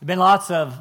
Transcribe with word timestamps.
There 0.00 0.04
have 0.04 0.06
been 0.06 0.18
lots 0.20 0.52
of 0.52 0.78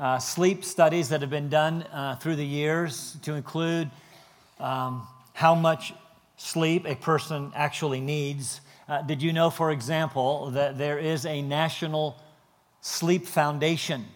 uh, 0.00 0.18
sleep 0.18 0.64
studies 0.64 1.10
that 1.10 1.20
have 1.20 1.30
been 1.30 1.48
done 1.48 1.84
uh, 1.84 2.16
through 2.16 2.34
the 2.34 2.44
years 2.44 3.16
to 3.22 3.34
include 3.34 3.88
um, 4.58 5.06
how 5.32 5.54
much 5.54 5.94
sleep 6.36 6.84
a 6.84 6.96
person 6.96 7.52
actually 7.54 8.00
needs. 8.00 8.60
Uh, 8.88 9.02
did 9.02 9.22
you 9.22 9.32
know, 9.32 9.48
for 9.48 9.70
example, 9.70 10.50
that 10.50 10.76
there 10.76 10.98
is 10.98 11.24
a 11.24 11.40
national 11.40 12.20
sleep 12.80 13.28
foundation? 13.28 14.06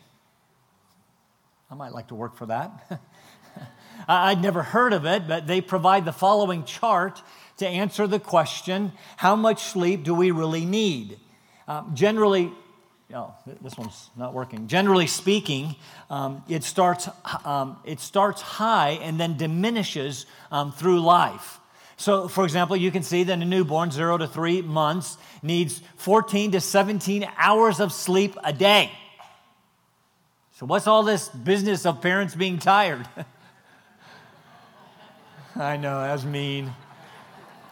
I 1.71 1.77
might 1.77 1.93
like 1.93 2.09
to 2.09 2.17
work 2.17 2.35
for 2.35 2.47
that. 2.47 3.01
I'd 4.09 4.43
never 4.43 4.65
heard 4.65 4.93
of 4.93 5.07
it, 5.07 5.29
but 5.29 5.47
they 5.47 5.61
provide 5.61 6.05
the 6.05 6.13
following 6.13 6.65
chart 6.65 7.23
to 7.59 7.69
answer 7.69 8.09
the 8.09 8.19
question 8.19 8.91
how 9.19 9.37
much 9.37 9.63
sleep 9.63 10.03
do 10.03 10.17
we 10.17 10.33
really 10.33 10.65
need? 10.65 11.21
Um, 11.69 11.93
generally, 11.95 12.51
oh, 13.15 13.35
this 13.63 13.77
one's 13.77 14.11
not 14.17 14.35
working. 14.35 14.67
Generally 14.67 15.07
speaking, 15.09 15.77
um, 16.11 16.43
it, 16.49 16.65
starts, 16.65 17.09
um, 17.45 17.77
it 17.85 18.01
starts 18.01 18.41
high 18.43 18.99
and 19.03 19.19
then 19.19 19.37
diminishes 19.37 20.27
um, 20.51 20.73
through 20.73 21.01
life. 21.01 21.61
So, 21.99 22.29
for 22.29 22.45
example, 22.45 22.77
you 22.77 22.91
can 22.91 23.03
see 23.03 23.25
that 23.25 23.39
a 23.39 23.45
newborn, 23.45 23.91
zero 23.91 24.19
to 24.19 24.27
three 24.27 24.61
months, 24.61 25.17
needs 25.43 25.81
14 25.97 26.53
to 26.53 26.61
17 26.61 27.27
hours 27.39 27.81
of 27.81 27.93
sleep 27.93 28.37
a 28.45 28.53
day. 28.53 28.91
So, 30.53 30.67
what's 30.67 30.87
all 30.87 31.03
this 31.03 31.29
business 31.29 31.87
of 31.87 32.03
parents 32.03 32.35
being 32.35 32.59
tired? 32.59 33.09
I 35.57 35.79
know, 35.79 36.01
that's 36.01 36.25
mean. 36.25 36.73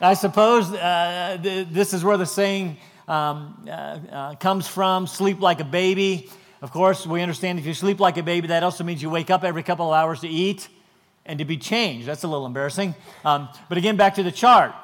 I 0.01 0.15
suppose 0.15 0.73
uh, 0.73 1.39
th- 1.43 1.69
this 1.71 1.93
is 1.93 2.03
where 2.03 2.17
the 2.17 2.27
saying 2.27 2.79
um, 3.09 3.67
uh, 3.67 3.71
uh, 3.71 4.35
comes 4.37 4.67
from 4.67 5.07
sleep 5.07 5.41
like 5.41 5.61
a 5.61 5.65
baby. 5.65 6.31
Of 6.63 6.71
course, 6.71 7.07
we 7.07 7.21
understand 7.21 7.59
if 7.59 7.67
you 7.67 7.75
sleep 7.75 8.01
like 8.01 8.17
a 8.17 8.23
baby, 8.23 8.49
that 8.49 8.63
also 8.63 8.85
means 8.85 9.03
you 9.03 9.11
wake 9.11 9.31
up 9.31 9.45
every 9.45 9.63
couple 9.63 9.93
of 9.93 9.95
hours 9.95 10.21
to 10.21 10.29
eat 10.29 10.69
and 11.27 11.39
to 11.39 11.45
be 11.45 11.57
changed. 11.57 12.07
That's 12.07 12.25
a 12.25 12.29
little 12.29 12.47
embarrassing. 12.47 12.95
Um, 13.25 13.49
but 13.69 13.79
again, 13.79 13.97
back 13.97 14.15
to 14.15 14.23
the 14.23 14.33
chart. 14.33 14.75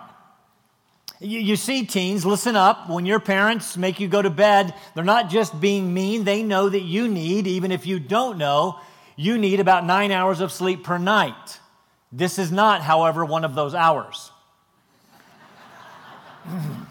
You, 1.21 1.39
you, 1.39 1.57
see, 1.57 1.85
teens, 1.85 2.25
listen 2.25 2.57
up. 2.57 2.89
When 2.89 3.05
your 3.05 3.21
parents 3.21 3.77
make 3.77 4.01
you 4.01 4.09
go 4.09 4.23
to 4.23 4.31
bed, 4.31 4.75
they're 4.95 5.05
not 5.05 5.29
just 5.29 5.61
being 5.61 5.93
mean, 5.93 6.25
they 6.25 6.43
know 6.43 6.69
that 6.69 6.83
you 6.83 7.09
need, 7.09 7.47
even 7.47 7.73
if 7.73 7.87
you 7.87 8.01
don't 8.01 8.39
know, 8.39 8.79
you 9.17 9.37
need 9.37 9.61
about 9.61 9.85
nine 9.85 10.13
hours 10.13 10.41
of 10.41 10.51
sleep 10.51 10.83
per 10.83 10.97
night. 10.97 11.61
This 12.11 12.39
is 12.39 12.51
not, 12.51 12.81
however, 12.81 13.25
one 13.25 13.45
of 13.45 13.55
those 13.55 13.75
hours. 13.75 14.31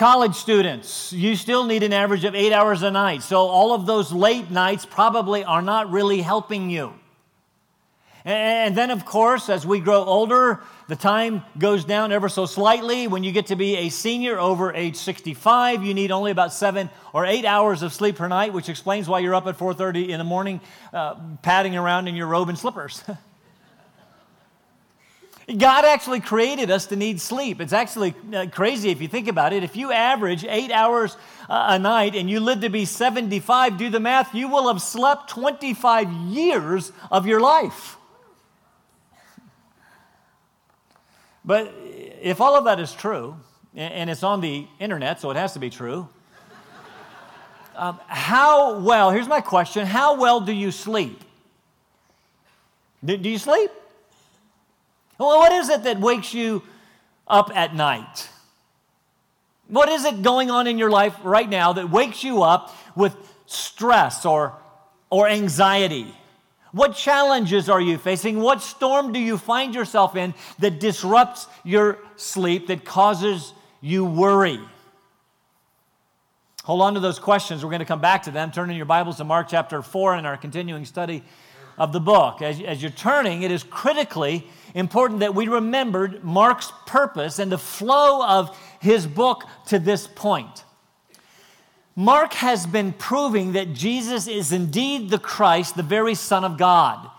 College 0.00 0.34
students, 0.34 1.12
you 1.12 1.36
still 1.36 1.66
need 1.66 1.82
an 1.82 1.92
average 1.92 2.24
of 2.24 2.34
eight 2.34 2.54
hours 2.54 2.82
a 2.82 2.90
night. 2.90 3.22
So, 3.22 3.36
all 3.36 3.74
of 3.74 3.84
those 3.84 4.10
late 4.10 4.50
nights 4.50 4.86
probably 4.86 5.44
are 5.44 5.60
not 5.60 5.90
really 5.90 6.22
helping 6.22 6.70
you. 6.70 6.94
And 8.24 8.74
then, 8.74 8.90
of 8.90 9.04
course, 9.04 9.50
as 9.50 9.66
we 9.66 9.78
grow 9.78 10.02
older, 10.02 10.62
the 10.88 10.96
time 10.96 11.42
goes 11.58 11.84
down 11.84 12.12
ever 12.12 12.30
so 12.30 12.46
slightly. 12.46 13.08
When 13.08 13.24
you 13.24 13.30
get 13.30 13.48
to 13.48 13.56
be 13.56 13.76
a 13.76 13.90
senior 13.90 14.38
over 14.38 14.72
age 14.72 14.96
65, 14.96 15.84
you 15.84 15.92
need 15.92 16.10
only 16.10 16.30
about 16.30 16.54
seven 16.54 16.88
or 17.12 17.26
eight 17.26 17.44
hours 17.44 17.82
of 17.82 17.92
sleep 17.92 18.16
per 18.16 18.26
night, 18.26 18.54
which 18.54 18.70
explains 18.70 19.06
why 19.06 19.18
you're 19.18 19.34
up 19.34 19.46
at 19.46 19.58
4:30 19.58 20.08
in 20.08 20.16
the 20.16 20.24
morning, 20.24 20.62
uh, 20.94 21.16
padding 21.42 21.76
around 21.76 22.08
in 22.08 22.16
your 22.16 22.26
robe 22.26 22.48
and 22.48 22.58
slippers. 22.58 23.04
God 25.56 25.84
actually 25.84 26.20
created 26.20 26.70
us 26.70 26.86
to 26.86 26.96
need 26.96 27.20
sleep. 27.20 27.60
It's 27.60 27.72
actually 27.72 28.14
uh, 28.32 28.46
crazy 28.52 28.90
if 28.90 29.00
you 29.00 29.08
think 29.08 29.26
about 29.26 29.52
it. 29.52 29.64
If 29.64 29.74
you 29.74 29.90
average 29.90 30.44
eight 30.44 30.70
hours 30.70 31.16
a 31.48 31.78
night 31.78 32.14
and 32.14 32.30
you 32.30 32.38
live 32.38 32.60
to 32.60 32.68
be 32.68 32.84
75, 32.84 33.76
do 33.76 33.90
the 33.90 33.98
math, 33.98 34.34
you 34.34 34.48
will 34.48 34.68
have 34.68 34.80
slept 34.80 35.28
25 35.30 36.12
years 36.12 36.92
of 37.10 37.26
your 37.26 37.40
life. 37.40 37.96
But 41.44 41.74
if 42.20 42.40
all 42.40 42.54
of 42.54 42.64
that 42.66 42.78
is 42.78 42.92
true, 42.92 43.36
and 43.74 44.10
it's 44.10 44.22
on 44.22 44.40
the 44.40 44.66
internet, 44.78 45.20
so 45.20 45.30
it 45.30 45.36
has 45.36 45.54
to 45.54 45.58
be 45.58 45.70
true, 45.70 46.08
um, 47.76 47.98
how 48.06 48.78
well, 48.78 49.10
here's 49.10 49.28
my 49.28 49.40
question 49.40 49.86
how 49.86 50.20
well 50.20 50.40
do 50.40 50.52
you 50.52 50.70
sleep? 50.70 51.24
Do, 53.02 53.16
do 53.16 53.28
you 53.28 53.38
sleep? 53.38 53.70
Well, 55.20 55.38
what 55.38 55.52
is 55.52 55.68
it 55.68 55.82
that 55.82 56.00
wakes 56.00 56.32
you 56.32 56.62
up 57.28 57.54
at 57.54 57.74
night? 57.74 58.30
What 59.68 59.90
is 59.90 60.06
it 60.06 60.22
going 60.22 60.50
on 60.50 60.66
in 60.66 60.78
your 60.78 60.88
life 60.88 61.14
right 61.22 61.48
now 61.48 61.74
that 61.74 61.90
wakes 61.90 62.24
you 62.24 62.42
up 62.42 62.74
with 62.96 63.14
stress 63.44 64.24
or, 64.24 64.54
or 65.10 65.28
anxiety? 65.28 66.14
What 66.72 66.96
challenges 66.96 67.68
are 67.68 67.82
you 67.82 67.98
facing? 67.98 68.40
What 68.40 68.62
storm 68.62 69.12
do 69.12 69.18
you 69.18 69.36
find 69.36 69.74
yourself 69.74 70.16
in 70.16 70.32
that 70.60 70.80
disrupts 70.80 71.48
your 71.64 71.98
sleep, 72.16 72.68
that 72.68 72.86
causes 72.86 73.52
you 73.82 74.06
worry? 74.06 74.58
Hold 76.64 76.80
on 76.80 76.94
to 76.94 77.00
those 77.00 77.18
questions. 77.18 77.62
We're 77.62 77.70
going 77.70 77.80
to 77.80 77.84
come 77.84 78.00
back 78.00 78.22
to 78.22 78.30
them. 78.30 78.52
Turn 78.52 78.70
in 78.70 78.76
your 78.76 78.86
Bibles 78.86 79.18
to 79.18 79.24
Mark 79.24 79.48
chapter 79.50 79.82
4 79.82 80.16
in 80.16 80.24
our 80.24 80.38
continuing 80.38 80.86
study 80.86 81.22
of 81.76 81.92
the 81.92 82.00
book. 82.00 82.40
As, 82.40 82.58
as 82.62 82.80
you're 82.80 82.90
turning, 82.90 83.42
it 83.42 83.50
is 83.50 83.62
critically 83.64 84.46
important 84.74 85.20
that 85.20 85.34
we 85.34 85.48
remembered 85.48 86.22
Mark's 86.24 86.72
purpose 86.86 87.38
and 87.38 87.50
the 87.50 87.58
flow 87.58 88.26
of 88.26 88.56
his 88.80 89.06
book 89.06 89.44
to 89.66 89.78
this 89.78 90.06
point. 90.06 90.64
Mark 91.96 92.32
has 92.34 92.66
been 92.66 92.92
proving 92.92 93.52
that 93.52 93.72
Jesus 93.74 94.26
is 94.26 94.52
indeed 94.52 95.10
the 95.10 95.18
Christ, 95.18 95.76
the 95.76 95.82
very 95.82 96.14
Son 96.14 96.44
of 96.44 96.56
God. 96.56 97.10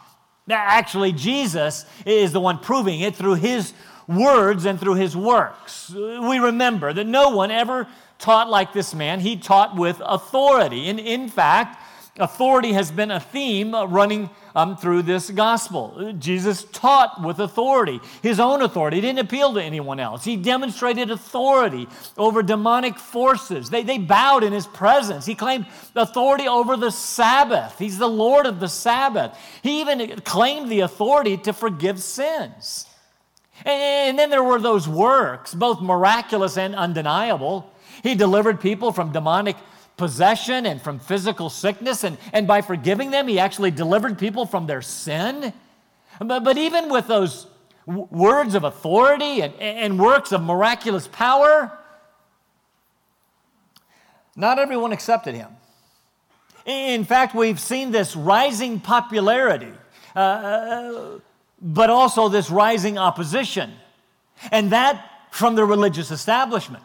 Actually, 0.49 1.11
Jesus 1.11 1.85
is 2.05 2.31
the 2.31 2.39
one 2.39 2.59
proving 2.59 3.01
it 3.01 3.15
through 3.15 3.35
his 3.35 3.73
words 4.07 4.65
and 4.65 4.79
through 4.79 4.95
his 4.95 5.15
works. 5.15 5.91
We 5.93 6.39
remember 6.39 6.93
that 6.93 7.05
no 7.05 7.29
one 7.29 7.51
ever 7.51 7.87
taught 8.17 8.49
like 8.49 8.73
this 8.73 8.93
man. 8.93 9.19
He 9.19 9.37
taught 9.37 9.75
with 9.75 10.01
authority. 10.03 10.89
And 10.89 10.99
in 10.99 11.29
fact, 11.29 11.80
authority 12.17 12.73
has 12.73 12.91
been 12.91 13.11
a 13.11 13.19
theme 13.19 13.73
running 13.73 14.29
um, 14.53 14.75
through 14.75 15.03
this 15.03 15.29
gospel. 15.29 16.13
Jesus 16.19 16.63
taught 16.65 17.23
with 17.23 17.39
authority, 17.39 17.99
his 18.21 18.39
own 18.39 18.61
authority. 18.61 18.97
He 18.97 19.01
didn't 19.01 19.19
appeal 19.19 19.53
to 19.53 19.63
anyone 19.63 19.99
else. 19.99 20.23
He 20.23 20.35
demonstrated 20.35 21.09
authority 21.09 21.87
over 22.17 22.43
demonic 22.43 22.97
forces. 22.97 23.69
They, 23.69 23.83
they 23.83 23.97
bowed 23.97 24.43
in 24.43 24.51
his 24.51 24.67
presence. 24.67 25.25
He 25.25 25.35
claimed 25.35 25.67
authority 25.95 26.47
over 26.47 26.75
the 26.75 26.91
Sabbath. 26.91 27.79
He's 27.79 27.97
the 27.97 28.09
Lord 28.09 28.45
of 28.45 28.59
the 28.59 28.67
Sabbath. 28.67 29.37
He 29.63 29.81
even 29.81 30.19
claimed 30.21 30.69
the 30.69 30.81
authority 30.81 31.37
to 31.37 31.53
forgive 31.53 32.01
sins. 32.01 32.87
And 33.63 34.17
then 34.17 34.29
there 34.29 34.43
were 34.43 34.59
those 34.59 34.87
works, 34.87 35.53
both 35.53 35.81
miraculous 35.81 36.57
and 36.57 36.75
undeniable. 36.75 37.71
He 38.03 38.15
delivered 38.15 38.59
people 38.59 38.91
from 38.91 39.11
demonic 39.11 39.55
possession 39.97 40.65
and 40.65 40.81
from 40.81 40.99
physical 40.99 41.49
sickness. 41.49 42.03
And, 42.03 42.17
and 42.33 42.47
by 42.47 42.61
forgiving 42.61 43.11
them, 43.11 43.27
he 43.27 43.39
actually 43.39 43.71
delivered 43.71 44.17
people 44.17 44.45
from 44.45 44.67
their 44.67 44.81
sin. 44.81 45.53
But, 46.19 46.43
but 46.43 46.57
even 46.57 46.89
with 46.89 47.07
those 47.07 47.47
w- 47.85 48.07
words 48.09 48.55
of 48.55 48.63
authority 48.63 49.41
and, 49.41 49.53
and 49.55 49.99
works 49.99 50.31
of 50.31 50.41
miraculous 50.41 51.07
power, 51.07 51.77
not 54.35 54.59
everyone 54.59 54.91
accepted 54.91 55.35
him. 55.35 55.49
In 56.65 57.03
fact, 57.05 57.33
we've 57.33 57.59
seen 57.59 57.91
this 57.91 58.15
rising 58.15 58.79
popularity, 58.79 59.73
uh, 60.15 60.19
uh 60.19 61.19
but 61.59 61.89
also 61.89 62.27
this 62.27 62.49
rising 62.49 62.97
opposition, 62.97 63.71
and 64.51 64.71
that 64.71 65.05
from 65.31 65.55
the 65.55 65.65
religious 65.65 66.11
establishment. 66.11 66.83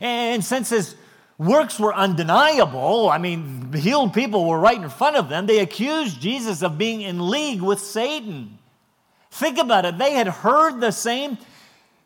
And 0.00 0.44
since 0.44 0.70
his 0.70 0.96
works 1.42 1.78
were 1.78 1.94
undeniable. 1.94 3.10
I 3.10 3.18
mean, 3.18 3.72
healed 3.72 4.14
people 4.14 4.46
were 4.48 4.58
right 4.58 4.80
in 4.80 4.88
front 4.88 5.16
of 5.16 5.28
them. 5.28 5.46
They 5.46 5.58
accused 5.58 6.20
Jesus 6.20 6.62
of 6.62 6.78
being 6.78 7.02
in 7.02 7.28
league 7.28 7.60
with 7.60 7.80
Satan. 7.80 8.58
Think 9.30 9.58
about 9.58 9.84
it. 9.84 9.98
They 9.98 10.12
had 10.12 10.28
heard 10.28 10.80
the 10.80 10.90
same 10.90 11.38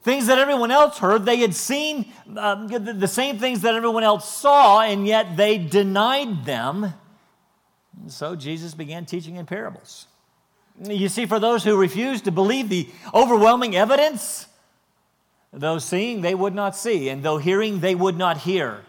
things 0.03 0.27
that 0.29 0.39
everyone 0.39 0.71
else 0.71 0.99
heard. 0.99 1.25
They 1.25 1.39
had 1.39 1.55
seen 1.55 2.13
uh, 2.37 2.67
the 2.67 3.09
same 3.09 3.39
things 3.39 3.63
that 3.63 3.75
everyone 3.75 4.05
else 4.05 4.33
saw, 4.33 4.81
and 4.81 5.07
yet 5.07 5.37
they 5.37 5.59
denied 5.59 6.45
them. 6.45 6.95
so 8.07 8.37
Jesus 8.37 8.75
began 8.75 9.05
teaching 9.05 9.37
in 9.37 9.47
parables. 9.47 10.07
You 10.81 11.09
see, 11.09 11.27
for 11.27 11.41
those 11.41 11.65
who 11.65 11.77
refused 11.77 12.27
to 12.27 12.31
believe 12.31 12.69
the 12.69 12.89
overwhelming 13.15 13.75
evidence, 13.75 14.47
though 15.53 15.79
seeing, 15.79 16.21
they 16.21 16.35
would 16.35 16.55
not 16.55 16.77
see, 16.77 17.09
and 17.09 17.23
though 17.23 17.39
hearing, 17.39 17.81
they 17.81 17.95
would 17.95 18.17
not 18.17 18.39
hear 18.39 18.85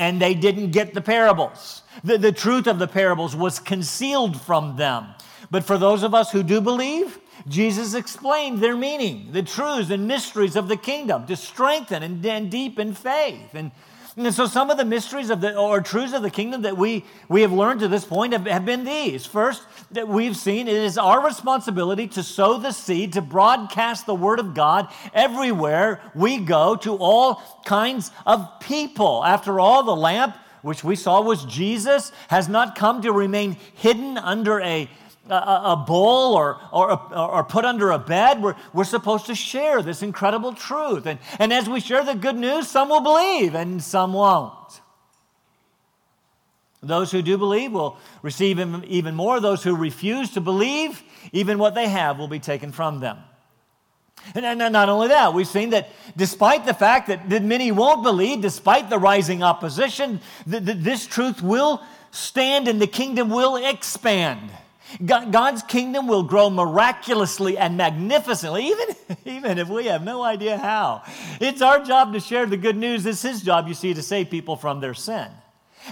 and 0.00 0.18
they 0.18 0.32
didn't 0.32 0.70
get 0.70 0.94
the 0.94 1.02
parables. 1.02 1.82
The, 2.02 2.16
the 2.16 2.32
truth 2.32 2.66
of 2.66 2.78
the 2.78 2.88
parables 2.88 3.36
was 3.36 3.58
concealed 3.58 4.40
from 4.40 4.76
them. 4.76 5.08
But 5.50 5.62
for 5.62 5.76
those 5.76 6.02
of 6.02 6.14
us 6.14 6.32
who 6.32 6.42
do 6.42 6.62
believe, 6.62 7.18
Jesus 7.46 7.92
explained 7.92 8.60
their 8.60 8.76
meaning, 8.76 9.32
the 9.32 9.42
truths 9.42 9.90
and 9.90 10.08
mysteries 10.08 10.56
of 10.56 10.68
the 10.68 10.78
kingdom 10.78 11.26
to 11.26 11.36
strengthen 11.36 12.02
and, 12.02 12.24
and 12.24 12.50
deepen 12.50 12.94
faith. 12.94 13.54
And 13.54 13.72
And 14.16 14.34
so 14.34 14.46
some 14.46 14.70
of 14.70 14.76
the 14.76 14.84
mysteries 14.84 15.30
of 15.30 15.40
the 15.40 15.56
or 15.56 15.80
truths 15.80 16.12
of 16.12 16.22
the 16.22 16.30
kingdom 16.30 16.62
that 16.62 16.76
we, 16.76 17.04
we 17.28 17.42
have 17.42 17.52
learned 17.52 17.80
to 17.80 17.88
this 17.88 18.04
point 18.04 18.32
have, 18.32 18.46
have 18.46 18.64
been 18.64 18.84
these. 18.84 19.24
First, 19.24 19.62
that 19.92 20.08
we've 20.08 20.36
seen 20.36 20.68
it 20.68 20.74
is 20.74 20.98
our 20.98 21.24
responsibility 21.24 22.06
to 22.08 22.22
sow 22.22 22.58
the 22.58 22.72
seed, 22.72 23.12
to 23.14 23.22
broadcast 23.22 24.06
the 24.06 24.14
word 24.14 24.38
of 24.40 24.54
God 24.54 24.88
everywhere 25.14 26.00
we 26.14 26.38
go 26.38 26.76
to 26.76 26.96
all 26.96 27.42
kinds 27.64 28.10
of 28.26 28.48
people. 28.60 29.24
After 29.24 29.60
all, 29.60 29.82
the 29.84 29.96
lamp, 29.96 30.36
which 30.62 30.84
we 30.84 30.96
saw 30.96 31.20
was 31.20 31.44
Jesus, 31.44 32.12
has 32.28 32.48
not 32.48 32.76
come 32.76 33.02
to 33.02 33.12
remain 33.12 33.56
hidden 33.74 34.18
under 34.18 34.60
a 34.60 34.88
a, 35.30 35.72
a 35.72 35.84
bowl 35.86 36.34
or, 36.34 36.60
or, 36.72 37.14
or 37.14 37.44
put 37.44 37.64
under 37.64 37.90
a 37.90 37.98
bed. 37.98 38.42
We're, 38.42 38.56
we're 38.72 38.84
supposed 38.84 39.26
to 39.26 39.34
share 39.34 39.82
this 39.82 40.02
incredible 40.02 40.52
truth. 40.52 41.06
And, 41.06 41.18
and 41.38 41.52
as 41.52 41.68
we 41.68 41.80
share 41.80 42.04
the 42.04 42.14
good 42.14 42.36
news, 42.36 42.68
some 42.68 42.88
will 42.88 43.00
believe 43.00 43.54
and 43.54 43.82
some 43.82 44.12
won't. 44.12 44.80
Those 46.82 47.12
who 47.12 47.20
do 47.20 47.36
believe 47.36 47.72
will 47.72 47.98
receive 48.22 48.58
even 48.58 49.14
more. 49.14 49.38
Those 49.38 49.62
who 49.62 49.76
refuse 49.76 50.30
to 50.30 50.40
believe, 50.40 51.02
even 51.32 51.58
what 51.58 51.74
they 51.74 51.88
have 51.88 52.18
will 52.18 52.28
be 52.28 52.38
taken 52.38 52.72
from 52.72 53.00
them. 53.00 53.18
And 54.34 54.58
not 54.58 54.88
only 54.88 55.08
that, 55.08 55.32
we've 55.32 55.46
seen 55.46 55.70
that 55.70 55.90
despite 56.16 56.66
the 56.66 56.74
fact 56.74 57.08
that, 57.08 57.42
many 57.42 57.72
won't 57.72 58.02
believe, 58.02 58.40
despite 58.40 58.90
the 58.90 58.98
rising 58.98 59.42
opposition, 59.42 60.20
this 60.46 61.06
truth 61.06 61.42
will 61.42 61.82
stand 62.10 62.68
and 62.68 62.80
the 62.80 62.86
kingdom 62.86 63.30
will 63.30 63.56
expand. 63.56 64.50
God's 65.04 65.62
kingdom 65.62 66.06
will 66.06 66.22
grow 66.22 66.50
miraculously 66.50 67.56
and 67.56 67.76
magnificently, 67.76 68.66
even, 68.68 68.86
even 69.24 69.58
if 69.58 69.68
we 69.68 69.86
have 69.86 70.02
no 70.02 70.22
idea 70.22 70.58
how. 70.58 71.02
It's 71.40 71.62
our 71.62 71.84
job 71.84 72.12
to 72.12 72.20
share 72.20 72.46
the 72.46 72.56
good 72.56 72.76
news. 72.76 73.06
It's 73.06 73.22
His 73.22 73.42
job, 73.42 73.68
you 73.68 73.74
see, 73.74 73.94
to 73.94 74.02
save 74.02 74.30
people 74.30 74.56
from 74.56 74.80
their 74.80 74.94
sin. 74.94 75.28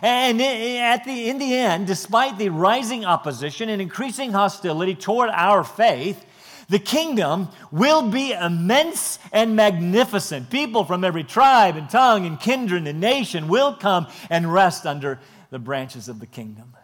And 0.02 0.40
at 0.40 1.04
the, 1.04 1.28
in 1.28 1.38
the 1.38 1.54
end, 1.54 1.86
despite 1.86 2.38
the 2.38 2.50
rising 2.50 3.04
opposition 3.04 3.68
and 3.68 3.80
increasing 3.80 4.32
hostility 4.32 4.94
toward 4.94 5.30
our 5.30 5.64
faith, 5.64 6.24
the 6.68 6.78
kingdom 6.78 7.48
will 7.72 8.10
be 8.10 8.32
immense 8.32 9.18
and 9.32 9.56
magnificent. 9.56 10.50
People 10.50 10.84
from 10.84 11.02
every 11.02 11.24
tribe 11.24 11.76
and 11.76 11.88
tongue 11.88 12.26
and 12.26 12.38
kindred 12.38 12.86
and 12.86 13.00
nation 13.00 13.48
will 13.48 13.72
come 13.74 14.06
and 14.28 14.52
rest 14.52 14.84
under 14.84 15.18
the 15.50 15.58
branches 15.58 16.08
of 16.08 16.20
the 16.20 16.26
kingdom. 16.26 16.74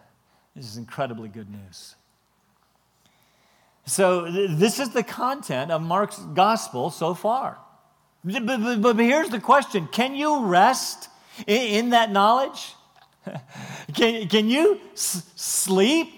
This 0.55 0.65
is 0.65 0.77
incredibly 0.77 1.29
good 1.29 1.49
news. 1.49 1.94
So, 3.87 4.31
this 4.31 4.79
is 4.79 4.89
the 4.89 5.03
content 5.03 5.69
of 5.71 5.81
Mark's 5.81 6.17
gospel 6.17 6.89
so 6.89 7.13
far. 7.13 7.59
But, 8.23 8.45
but, 8.47 8.81
but 8.81 8.95
here's 8.97 9.29
the 9.29 9.39
question 9.39 9.87
Can 9.87 10.15
you 10.15 10.45
rest 10.45 11.09
in, 11.45 11.61
in 11.61 11.89
that 11.91 12.11
knowledge? 12.11 12.73
can, 13.93 14.27
can 14.27 14.49
you 14.49 14.79
s- 14.93 15.23
sleep? 15.35 16.11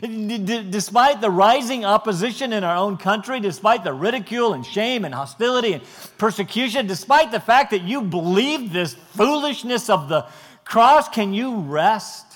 D- 0.00 0.66
despite 0.70 1.20
the 1.20 1.30
rising 1.30 1.84
opposition 1.84 2.52
in 2.52 2.64
our 2.64 2.76
own 2.76 2.96
country, 2.96 3.38
despite 3.38 3.84
the 3.84 3.92
ridicule 3.92 4.52
and 4.52 4.66
shame 4.66 5.04
and 5.04 5.14
hostility 5.14 5.74
and 5.74 5.82
persecution, 6.18 6.88
despite 6.88 7.30
the 7.30 7.38
fact 7.38 7.70
that 7.70 7.82
you 7.82 8.02
believe 8.02 8.72
this 8.72 8.94
foolishness 8.94 9.88
of 9.88 10.08
the 10.08 10.26
cross, 10.64 11.08
can 11.08 11.32
you 11.32 11.60
rest 11.60 12.26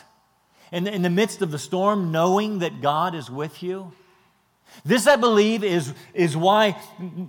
in, 0.70 0.86
in 0.86 1.02
the 1.02 1.10
midst 1.10 1.42
of 1.42 1.50
the 1.50 1.58
storm 1.58 2.12
knowing 2.12 2.60
that 2.60 2.80
God 2.80 3.16
is 3.16 3.28
with 3.28 3.60
you? 3.60 3.92
This, 4.84 5.06
I 5.06 5.16
believe, 5.16 5.64
is, 5.64 5.92
is 6.14 6.36
why 6.36 6.80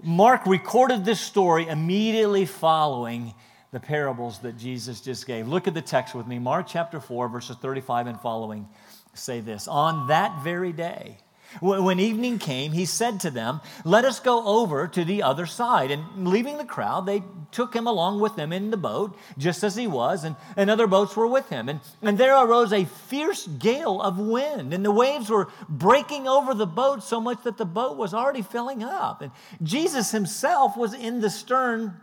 Mark 0.03 0.45
recorded 0.45 1.05
this 1.05 1.19
story 1.19 1.67
immediately 1.67 2.45
following 2.45 3.33
the 3.71 3.79
parables 3.79 4.39
that 4.39 4.57
Jesus 4.57 5.01
just 5.01 5.27
gave. 5.27 5.47
Look 5.47 5.67
at 5.67 5.73
the 5.73 5.81
text 5.81 6.15
with 6.15 6.27
me. 6.27 6.39
Mark 6.39 6.67
chapter 6.67 6.99
4, 6.99 7.29
verses 7.29 7.55
35 7.57 8.07
and 8.07 8.19
following 8.19 8.67
say 9.13 9.39
this 9.41 9.67
On 9.67 10.07
that 10.07 10.43
very 10.43 10.71
day, 10.71 11.17
when 11.61 11.99
evening 11.99 12.37
came, 12.37 12.71
he 12.73 12.85
said 12.85 13.19
to 13.21 13.31
them, 13.31 13.61
Let 13.83 14.05
us 14.05 14.19
go 14.19 14.45
over 14.45 14.87
to 14.87 15.03
the 15.03 15.23
other 15.23 15.45
side. 15.45 15.89
And 15.89 16.27
leaving 16.27 16.57
the 16.57 16.65
crowd, 16.65 17.05
they 17.05 17.23
took 17.51 17.75
him 17.75 17.87
along 17.87 18.19
with 18.19 18.35
them 18.35 18.53
in 18.53 18.69
the 18.69 18.77
boat, 18.77 19.17
just 19.37 19.63
as 19.63 19.75
he 19.75 19.87
was, 19.87 20.23
and, 20.23 20.35
and 20.55 20.69
other 20.69 20.85
boats 20.85 21.15
were 21.15 21.27
with 21.27 21.49
him. 21.49 21.67
And, 21.67 21.79
and 22.01 22.17
there 22.17 22.37
arose 22.37 22.71
a 22.71 22.85
fierce 22.85 23.47
gale 23.47 23.99
of 23.99 24.19
wind, 24.19 24.73
and 24.73 24.85
the 24.85 24.91
waves 24.91 25.29
were 25.29 25.49
breaking 25.67 26.27
over 26.27 26.53
the 26.53 26.67
boat 26.67 27.03
so 27.03 27.19
much 27.19 27.43
that 27.43 27.57
the 27.57 27.65
boat 27.65 27.97
was 27.97 28.13
already 28.13 28.43
filling 28.43 28.83
up. 28.83 29.21
And 29.21 29.31
Jesus 29.63 30.11
himself 30.11 30.77
was 30.77 30.93
in 30.93 31.19
the 31.19 31.29
stern, 31.29 31.99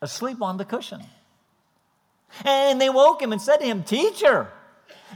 asleep 0.00 0.40
on 0.40 0.58
the 0.58 0.64
cushion. 0.64 1.02
And 2.44 2.80
they 2.80 2.88
woke 2.88 3.20
him 3.20 3.32
and 3.32 3.42
said 3.42 3.56
to 3.56 3.66
him, 3.66 3.82
Teacher, 3.82 4.48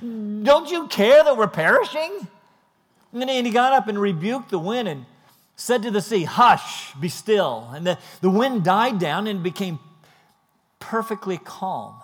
don't 0.00 0.70
you 0.70 0.88
care 0.88 1.22
that 1.22 1.36
we're 1.36 1.46
perishing? 1.46 2.26
And 3.14 3.46
he 3.46 3.52
got 3.52 3.72
up 3.72 3.86
and 3.88 3.98
rebuked 3.98 4.50
the 4.50 4.58
wind 4.58 4.88
and 4.88 5.06
said 5.56 5.82
to 5.82 5.90
the 5.90 6.02
sea, 6.02 6.24
Hush, 6.24 6.92
be 6.94 7.08
still. 7.08 7.70
And 7.74 7.86
the, 7.86 7.98
the 8.20 8.30
wind 8.30 8.64
died 8.64 8.98
down 8.98 9.26
and 9.26 9.42
became 9.42 9.78
perfectly 10.80 11.38
calm. 11.38 11.94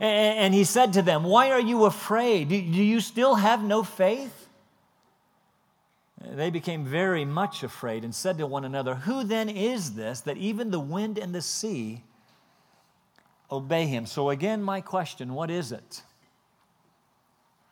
And, 0.00 0.38
and 0.38 0.54
he 0.54 0.64
said 0.64 0.94
to 0.94 1.02
them, 1.02 1.24
Why 1.24 1.50
are 1.50 1.60
you 1.60 1.84
afraid? 1.84 2.48
Do, 2.48 2.60
do 2.60 2.82
you 2.82 3.00
still 3.00 3.34
have 3.34 3.62
no 3.62 3.82
faith? 3.82 4.48
They 6.26 6.48
became 6.48 6.86
very 6.86 7.26
much 7.26 7.62
afraid 7.62 8.02
and 8.02 8.14
said 8.14 8.38
to 8.38 8.46
one 8.46 8.64
another, 8.64 8.94
Who 8.94 9.24
then 9.24 9.50
is 9.50 9.92
this 9.92 10.20
that 10.22 10.38
even 10.38 10.70
the 10.70 10.80
wind 10.80 11.18
and 11.18 11.34
the 11.34 11.42
sea 11.42 12.02
obey 13.52 13.86
him? 13.86 14.06
So, 14.06 14.30
again, 14.30 14.62
my 14.62 14.80
question 14.80 15.34
what 15.34 15.50
is 15.50 15.70
it? 15.70 16.02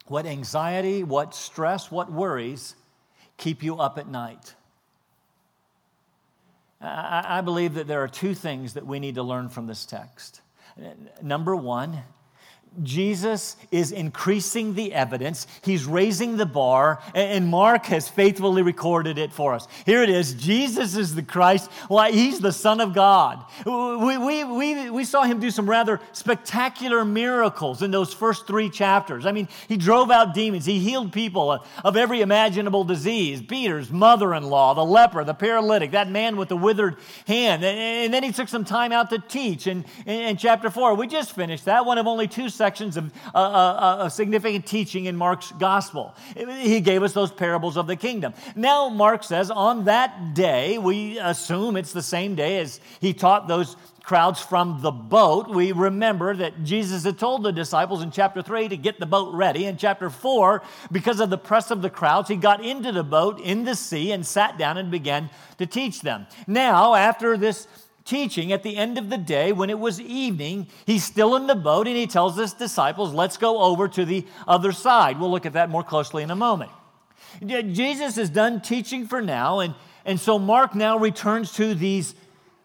What 0.06 0.26
anxiety, 0.26 1.02
what 1.04 1.34
stress, 1.34 1.90
what 1.90 2.10
worries 2.10 2.75
keep 3.37 3.62
you 3.62 3.76
up 3.76 3.99
at 3.99 4.08
night? 4.08 4.54
I, 6.81 7.40
believe 7.43 7.75
that 7.75 7.87
there 7.87 8.02
are 8.02 8.08
two 8.08 8.34
things 8.34 8.75
that 8.75 8.84
we 8.84 8.99
need 8.99 9.14
to 9.14 9.22
learn 9.22 9.49
from 9.49 9.69
this 9.69 9.87
text. 9.87 10.40
Number 11.22 11.54
one, 11.54 12.02
Jesus 12.82 13.56
is 13.70 13.92
increasing 13.92 14.74
the 14.74 14.94
evidence. 14.94 15.46
He's 15.62 15.84
raising 15.84 16.36
the 16.36 16.46
bar, 16.46 17.02
and 17.14 17.48
Mark 17.48 17.86
has 17.86 18.08
faithfully 18.08 18.62
recorded 18.62 19.19
it 19.19 19.32
for 19.32 19.54
us. 19.54 19.69
Here 19.84 20.02
it 20.02 20.08
is 20.08 20.34
Jesus 20.34 20.96
is 20.96 21.14
the 21.14 21.22
Christ. 21.22 21.70
Why, 21.88 22.12
he's 22.12 22.40
the 22.40 22.52
Son 22.52 22.80
of 22.80 22.94
God. 22.94 23.44
We, 23.66 24.16
we, 24.19 24.44
we, 24.44 24.90
we 24.90 25.04
saw 25.04 25.24
him 25.24 25.40
do 25.40 25.50
some 25.50 25.69
rather 25.69 26.00
spectacular 26.12 27.04
miracles 27.04 27.82
in 27.82 27.90
those 27.90 28.14
first 28.14 28.46
three 28.46 28.70
chapters. 28.70 29.26
I 29.26 29.32
mean, 29.32 29.48
he 29.69 29.76
drove 29.76 30.10
out 30.10 30.32
demons, 30.32 30.64
he 30.64 30.79
healed 30.79 31.12
people 31.12 31.64
of 31.84 31.96
every 31.96 32.20
imaginable 32.20 32.84
disease 32.84 33.43
Peter's 33.43 33.91
mother 33.91 34.34
in 34.34 34.44
law, 34.44 34.74
the 34.74 34.84
leper, 34.84 35.24
the 35.24 35.34
paralytic, 35.34 35.91
that 35.91 36.08
man 36.08 36.36
with 36.36 36.48
the 36.48 36.56
withered 36.56 36.96
hand. 37.26 37.64
And 37.64 38.14
then 38.14 38.22
he 38.22 38.32
took 38.32 38.48
some 38.48 38.64
time 38.64 38.93
out 38.93 39.10
to 39.10 39.19
teach 39.19 39.67
in, 39.67 39.84
in 40.06 40.36
chapter 40.36 40.70
four. 40.70 40.94
We 40.94 41.06
just 41.06 41.34
finished 41.34 41.67
that, 41.67 41.84
one 41.84 41.98
of 41.98 42.06
only 42.06 42.29
two 42.29 42.48
sections 42.62 42.96
of, 42.96 43.12
uh, 43.34 43.38
uh, 43.38 43.40
uh 43.40 44.08
significant 44.08 44.64
teaching 44.66 45.06
in 45.06 45.16
Mark's 45.16 45.50
gospel. 45.58 46.14
He 46.36 46.81
gave 46.81 47.02
us 47.02 47.12
those 47.12 47.32
parables 47.32 47.76
of 47.76 47.88
the 47.88 47.96
kingdom. 47.96 48.34
Now, 48.54 48.88
Mark 48.88 49.24
says, 49.24 49.50
on 49.50 49.86
that 49.86 50.34
day, 50.34 50.78
we 50.78 51.19
assume 51.19 51.76
it's 51.76 51.92
the 51.92 52.02
same 52.02 52.36
day 52.36 52.60
as 52.60 52.78
he 53.00 53.14
taught 53.14 53.48
those 53.48 53.74
crowds 54.02 54.40
from 54.40 54.81
the 54.82 54.90
boat, 54.90 55.48
we 55.48 55.72
remember 55.72 56.34
that 56.34 56.64
Jesus 56.64 57.04
had 57.04 57.19
told 57.19 57.42
the 57.42 57.52
disciples 57.52 58.02
in 58.02 58.10
chapter 58.10 58.42
3 58.42 58.69
to 58.69 58.76
get 58.76 58.98
the 58.98 59.06
boat 59.06 59.32
ready. 59.34 59.66
In 59.66 59.76
chapter 59.76 60.10
4, 60.10 60.62
because 60.90 61.20
of 61.20 61.31
the 61.31 61.38
press 61.38 61.70
of 61.70 61.82
the 61.82 61.90
crowds, 61.90 62.28
he 62.28 62.36
got 62.36 62.64
into 62.64 62.92
the 62.92 63.04
boat 63.04 63.40
in 63.40 63.64
the 63.64 63.76
sea 63.76 64.12
and 64.12 64.26
sat 64.26 64.58
down 64.58 64.76
and 64.76 64.90
began 64.90 65.31
to 65.58 65.66
teach 65.66 66.00
them. 66.02 66.26
Now, 66.46 66.94
after 66.94 67.36
this 67.36 67.69
teaching 68.04 68.52
at 68.52 68.62
the 68.62 68.76
end 68.76 68.98
of 68.98 69.10
the 69.10 69.18
day 69.18 69.52
when 69.52 69.70
it 69.70 69.78
was 69.78 70.00
evening. 70.00 70.66
He's 70.86 71.04
still 71.04 71.36
in 71.36 71.46
the 71.46 71.54
boat 71.54 71.86
and 71.86 71.96
he 71.96 72.06
tells 72.06 72.36
his 72.36 72.52
disciples, 72.52 73.12
Let's 73.12 73.36
go 73.36 73.60
over 73.60 73.88
to 73.88 74.04
the 74.04 74.26
other 74.46 74.72
side. 74.72 75.18
We'll 75.18 75.30
look 75.30 75.46
at 75.46 75.52
that 75.54 75.70
more 75.70 75.84
closely 75.84 76.22
in 76.22 76.30
a 76.30 76.36
moment. 76.36 76.70
Jesus 77.46 78.18
is 78.18 78.30
done 78.30 78.60
teaching 78.60 79.06
for 79.06 79.22
now, 79.22 79.60
and, 79.60 79.74
and 80.04 80.20
so 80.20 80.38
Mark 80.38 80.74
now 80.74 80.98
returns 80.98 81.52
to 81.52 81.74
these 81.74 82.14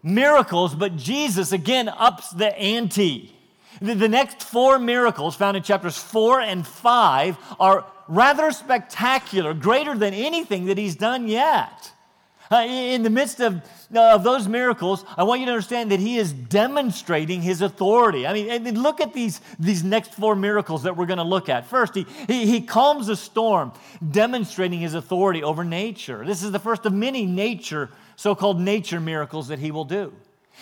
miracles, 0.03 0.75
but 0.75 0.97
Jesus 0.97 1.51
again 1.51 1.89
ups 1.89 2.31
the 2.31 2.57
ante. 2.57 3.33
The, 3.81 3.93
the 3.93 4.09
next 4.09 4.43
four 4.43 4.79
miracles 4.79 5.35
found 5.35 5.57
in 5.57 5.63
chapters 5.63 5.97
four 5.97 6.41
and 6.41 6.65
five 6.65 7.37
are 7.59 7.85
rather 8.07 8.51
spectacular, 8.51 9.53
greater 9.53 9.95
than 9.95 10.13
anything 10.13 10.65
that 10.65 10.77
he's 10.77 10.95
done 10.95 11.27
yet. 11.27 11.91
Uh, 12.51 12.65
in 12.67 13.03
the 13.03 13.09
midst 13.09 13.39
of, 13.39 13.61
uh, 13.93 14.15
of 14.15 14.23
those 14.23 14.47
miracles, 14.47 15.03
I 15.17 15.23
want 15.23 15.41
you 15.41 15.45
to 15.47 15.51
understand 15.51 15.91
that 15.91 15.99
he 15.99 16.17
is 16.17 16.31
demonstrating 16.31 17.41
his 17.41 17.61
authority. 17.61 18.25
I 18.25 18.33
mean, 18.33 18.81
look 18.81 19.01
at 19.01 19.13
these, 19.13 19.41
these 19.59 19.83
next 19.83 20.13
four 20.13 20.35
miracles 20.35 20.83
that 20.83 20.95
we're 20.95 21.05
going 21.05 21.17
to 21.17 21.23
look 21.23 21.49
at. 21.49 21.65
First, 21.65 21.95
he, 21.95 22.05
he, 22.27 22.45
he 22.45 22.61
calms 22.61 23.09
a 23.09 23.15
storm, 23.15 23.73
demonstrating 24.11 24.79
his 24.79 24.93
authority 24.93 25.43
over 25.43 25.63
nature. 25.63 26.25
This 26.25 26.43
is 26.43 26.51
the 26.51 26.59
first 26.59 26.85
of 26.85 26.93
many 26.93 27.25
nature, 27.25 27.89
so 28.15 28.33
called 28.35 28.59
nature 28.59 28.99
miracles 28.99 29.49
that 29.49 29.59
he 29.59 29.71
will 29.71 29.85
do. 29.85 30.13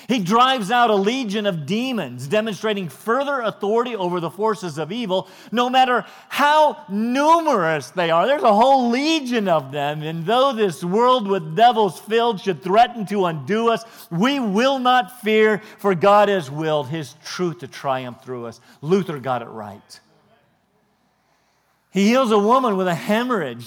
He 0.07 0.19
drives 0.19 0.69
out 0.69 0.89
a 0.89 0.95
legion 0.95 1.45
of 1.45 1.65
demons, 1.65 2.27
demonstrating 2.27 2.89
further 2.89 3.41
authority 3.41 3.95
over 3.95 4.19
the 4.19 4.29
forces 4.29 4.77
of 4.77 4.91
evil, 4.91 5.27
no 5.51 5.69
matter 5.69 6.05
how 6.29 6.85
numerous 6.89 7.89
they 7.89 8.11
are. 8.11 8.27
There's 8.27 8.43
a 8.43 8.53
whole 8.53 8.89
legion 8.89 9.47
of 9.47 9.71
them, 9.71 10.03
and 10.03 10.25
though 10.25 10.53
this 10.53 10.83
world 10.83 11.27
with 11.27 11.55
devils 11.55 11.99
filled 11.99 12.39
should 12.39 12.61
threaten 12.61 13.05
to 13.07 13.25
undo 13.25 13.69
us, 13.69 13.83
we 14.11 14.39
will 14.39 14.77
not 14.77 15.21
fear, 15.21 15.61
for 15.79 15.95
God 15.95 16.29
has 16.29 16.51
willed 16.51 16.89
His 16.89 17.15
truth 17.25 17.59
to 17.59 17.67
triumph 17.67 18.23
through 18.23 18.45
us. 18.45 18.61
Luther 18.81 19.19
got 19.19 19.41
it 19.41 19.47
right. 19.47 19.99
He 21.91 22.07
heals 22.09 22.29
a 22.31 22.37
woman 22.37 22.75
with 22.75 22.87
a 22.87 22.93
hemorrhage. 22.93 23.65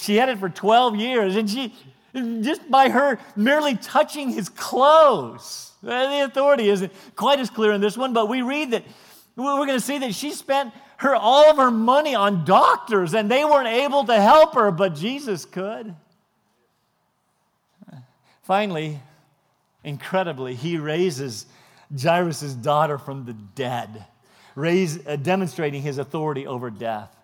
She 0.00 0.16
had 0.16 0.28
it 0.28 0.38
for 0.38 0.50
12 0.50 0.96
years, 0.96 1.34
and 1.34 1.48
she, 1.48 1.74
just 2.14 2.70
by 2.70 2.88
her 2.88 3.18
merely 3.36 3.76
touching 3.76 4.30
his 4.30 4.48
clothes, 4.48 5.72
the 5.82 6.24
authority 6.24 6.68
isn't 6.68 6.92
quite 7.16 7.38
as 7.38 7.50
clear 7.50 7.72
in 7.72 7.80
this 7.80 7.96
one, 7.96 8.12
but 8.12 8.28
we 8.28 8.42
read 8.42 8.72
that 8.72 8.84
we're 9.36 9.66
going 9.66 9.68
to 9.68 9.80
see 9.80 9.98
that 9.98 10.14
she 10.14 10.32
spent 10.32 10.72
her 10.98 11.14
all 11.14 11.50
of 11.50 11.56
her 11.56 11.70
money 11.70 12.14
on 12.14 12.44
doctors 12.44 13.14
and 13.14 13.30
they 13.30 13.44
weren't 13.44 13.68
able 13.68 14.04
to 14.04 14.20
help 14.20 14.54
her, 14.54 14.70
but 14.70 14.94
Jesus 14.94 15.44
could. 15.44 15.94
Finally, 18.42 19.00
incredibly, 19.84 20.54
he 20.54 20.76
raises 20.76 21.46
Jairus' 21.96 22.52
daughter 22.54 22.98
from 22.98 23.24
the 23.24 23.32
dead, 23.32 24.04
raise, 24.54 25.06
uh, 25.06 25.16
demonstrating 25.16 25.82
his 25.82 25.98
authority 25.98 26.46
over 26.46 26.70
death. 26.70 27.14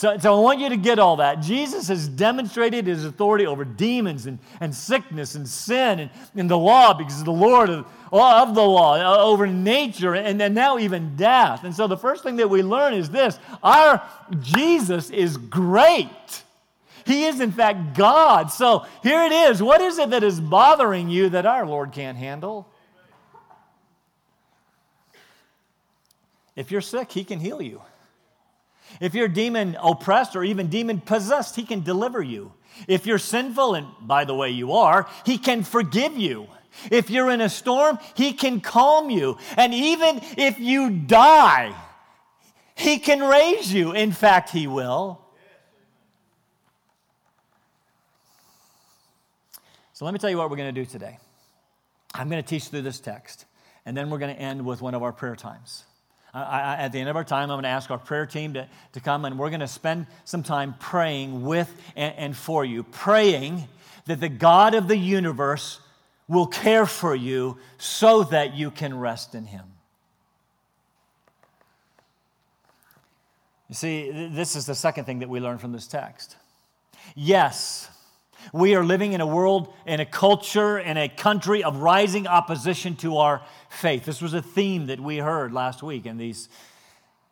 So, 0.00 0.16
so 0.16 0.34
I 0.34 0.40
want 0.40 0.60
you 0.60 0.70
to 0.70 0.78
get 0.78 0.98
all 0.98 1.16
that. 1.16 1.42
Jesus 1.42 1.88
has 1.88 2.08
demonstrated 2.08 2.86
his 2.86 3.04
authority 3.04 3.44
over 3.44 3.66
demons 3.66 4.24
and, 4.24 4.38
and 4.58 4.74
sickness 4.74 5.34
and 5.34 5.46
sin 5.46 6.00
and, 6.00 6.10
and 6.34 6.50
the 6.50 6.56
law 6.56 6.94
because 6.94 7.22
the 7.22 7.30
Lord 7.30 7.68
of, 7.68 7.86
of 8.10 8.54
the 8.54 8.62
law, 8.62 8.94
uh, 8.94 9.22
over 9.22 9.46
nature 9.46 10.14
and, 10.14 10.40
and 10.40 10.54
now 10.54 10.78
even 10.78 11.16
death. 11.16 11.64
And 11.64 11.76
so 11.76 11.86
the 11.86 11.98
first 11.98 12.22
thing 12.22 12.36
that 12.36 12.48
we 12.48 12.62
learn 12.62 12.94
is 12.94 13.10
this 13.10 13.38
our 13.62 14.02
Jesus 14.40 15.10
is 15.10 15.36
great. 15.36 16.08
He 17.04 17.26
is, 17.26 17.40
in 17.40 17.52
fact, 17.52 17.94
God. 17.94 18.50
So 18.50 18.86
here 19.02 19.22
it 19.24 19.32
is. 19.32 19.62
What 19.62 19.82
is 19.82 19.98
it 19.98 20.08
that 20.08 20.22
is 20.22 20.40
bothering 20.40 21.10
you 21.10 21.28
that 21.28 21.44
our 21.44 21.66
Lord 21.66 21.92
can't 21.92 22.16
handle? 22.16 22.66
If 26.56 26.70
you're 26.70 26.80
sick, 26.80 27.12
He 27.12 27.22
can 27.22 27.38
heal 27.38 27.60
you. 27.60 27.82
If 29.00 29.14
you're 29.14 29.28
demon 29.28 29.76
oppressed 29.80 30.36
or 30.36 30.44
even 30.44 30.68
demon 30.68 31.00
possessed, 31.00 31.56
He 31.56 31.64
can 31.64 31.82
deliver 31.82 32.22
you. 32.22 32.52
If 32.88 33.06
you're 33.06 33.18
sinful, 33.18 33.74
and 33.74 33.86
by 34.00 34.24
the 34.24 34.34
way, 34.34 34.50
you 34.50 34.72
are, 34.72 35.08
He 35.24 35.38
can 35.38 35.62
forgive 35.62 36.16
you. 36.16 36.48
If 36.90 37.10
you're 37.10 37.30
in 37.30 37.40
a 37.40 37.48
storm, 37.48 37.98
He 38.14 38.32
can 38.32 38.60
calm 38.60 39.10
you. 39.10 39.38
And 39.56 39.74
even 39.74 40.20
if 40.36 40.58
you 40.58 40.90
die, 40.90 41.74
He 42.74 42.98
can 42.98 43.20
raise 43.20 43.72
you. 43.72 43.92
In 43.92 44.12
fact, 44.12 44.50
He 44.50 44.66
will. 44.66 45.20
So 49.92 50.06
let 50.06 50.14
me 50.14 50.18
tell 50.18 50.30
you 50.30 50.38
what 50.38 50.48
we're 50.48 50.56
going 50.56 50.74
to 50.74 50.80
do 50.80 50.86
today. 50.86 51.18
I'm 52.14 52.30
going 52.30 52.42
to 52.42 52.48
teach 52.48 52.68
through 52.68 52.82
this 52.82 53.00
text, 53.00 53.44
and 53.84 53.94
then 53.94 54.08
we're 54.08 54.18
going 54.18 54.34
to 54.34 54.40
end 54.40 54.64
with 54.64 54.80
one 54.80 54.94
of 54.94 55.02
our 55.02 55.12
prayer 55.12 55.36
times. 55.36 55.84
I, 56.32 56.76
at 56.78 56.92
the 56.92 57.00
end 57.00 57.08
of 57.08 57.16
our 57.16 57.24
time, 57.24 57.50
I'm 57.50 57.56
going 57.56 57.64
to 57.64 57.68
ask 57.68 57.90
our 57.90 57.98
prayer 57.98 58.26
team 58.26 58.54
to, 58.54 58.68
to 58.92 59.00
come 59.00 59.24
and 59.24 59.38
we're 59.38 59.50
going 59.50 59.60
to 59.60 59.68
spend 59.68 60.06
some 60.24 60.42
time 60.42 60.74
praying 60.78 61.44
with 61.44 61.74
and, 61.96 62.14
and 62.16 62.36
for 62.36 62.64
you, 62.64 62.84
praying 62.84 63.66
that 64.06 64.20
the 64.20 64.28
God 64.28 64.74
of 64.74 64.86
the 64.86 64.96
universe 64.96 65.80
will 66.28 66.46
care 66.46 66.86
for 66.86 67.14
you 67.14 67.58
so 67.78 68.22
that 68.22 68.54
you 68.54 68.70
can 68.70 68.96
rest 68.96 69.34
in 69.34 69.46
Him. 69.46 69.64
You 73.68 73.74
see, 73.74 74.28
this 74.28 74.54
is 74.54 74.66
the 74.66 74.74
second 74.74 75.04
thing 75.04 75.20
that 75.20 75.28
we 75.28 75.40
learn 75.40 75.58
from 75.58 75.72
this 75.72 75.88
text. 75.88 76.36
Yes, 77.16 77.89
we 78.52 78.74
are 78.74 78.84
living 78.84 79.12
in 79.12 79.20
a 79.20 79.26
world, 79.26 79.72
in 79.86 80.00
a 80.00 80.06
culture, 80.06 80.78
in 80.78 80.96
a 80.96 81.08
country 81.08 81.62
of 81.62 81.76
rising 81.76 82.26
opposition 82.26 82.96
to 82.96 83.18
our 83.18 83.42
faith. 83.68 84.04
This 84.04 84.20
was 84.20 84.34
a 84.34 84.42
theme 84.42 84.86
that 84.86 85.00
we 85.00 85.18
heard 85.18 85.52
last 85.52 85.82
week 85.82 86.06
in 86.06 86.16
these 86.18 86.48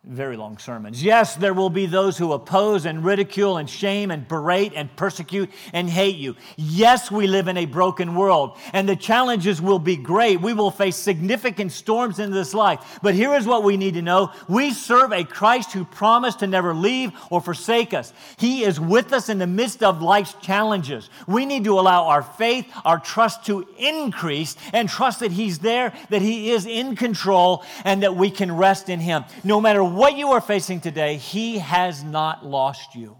very 0.05 0.37
long 0.37 0.57
sermons. 0.57 1.03
Yes, 1.03 1.35
there 1.35 1.53
will 1.53 1.69
be 1.69 1.85
those 1.85 2.17
who 2.17 2.31
oppose 2.31 2.85
and 2.85 3.03
ridicule 3.03 3.57
and 3.57 3.69
shame 3.69 4.11
and 4.11 4.25
berate 4.25 4.71
and 4.73 4.93
persecute 4.95 5.51
and 5.73 5.89
hate 5.89 6.15
you. 6.15 6.37
Yes, 6.55 7.11
we 7.11 7.27
live 7.27 7.49
in 7.49 7.57
a 7.57 7.65
broken 7.65 8.15
world 8.15 8.57
and 8.71 8.87
the 8.87 8.95
challenges 8.95 9.61
will 9.61 9.77
be 9.77 9.97
great. 9.97 10.39
We 10.39 10.53
will 10.53 10.71
face 10.71 10.95
significant 10.95 11.73
storms 11.73 12.17
in 12.17 12.31
this 12.31 12.53
life. 12.53 12.99
But 13.03 13.13
here 13.13 13.35
is 13.35 13.45
what 13.45 13.63
we 13.63 13.75
need 13.75 13.95
to 13.95 14.01
know. 14.01 14.31
We 14.47 14.71
serve 14.71 15.11
a 15.11 15.25
Christ 15.25 15.73
who 15.73 15.83
promised 15.83 16.39
to 16.39 16.47
never 16.47 16.73
leave 16.73 17.11
or 17.29 17.41
forsake 17.41 17.93
us. 17.93 18.13
He 18.37 18.63
is 18.63 18.79
with 18.79 19.11
us 19.11 19.27
in 19.27 19.37
the 19.37 19.47
midst 19.47 19.83
of 19.83 20.01
life's 20.01 20.33
challenges. 20.35 21.09
We 21.27 21.45
need 21.45 21.65
to 21.65 21.77
allow 21.77 22.05
our 22.05 22.23
faith, 22.23 22.71
our 22.85 22.99
trust 22.99 23.45
to 23.47 23.67
increase 23.77 24.55
and 24.71 24.87
trust 24.87 25.19
that 25.19 25.33
He's 25.33 25.59
there, 25.59 25.91
that 26.09 26.21
He 26.21 26.51
is 26.51 26.65
in 26.65 26.95
control 26.95 27.65
and 27.83 28.01
that 28.03 28.15
we 28.15 28.31
can 28.31 28.55
rest 28.55 28.87
in 28.87 29.01
Him. 29.01 29.25
No 29.43 29.59
matter 29.59 29.88
what 29.89 30.17
you 30.17 30.29
are 30.31 30.41
facing 30.41 30.81
today, 30.81 31.17
He 31.17 31.59
has 31.59 32.03
not 32.03 32.45
lost 32.45 32.95
you. 32.95 33.17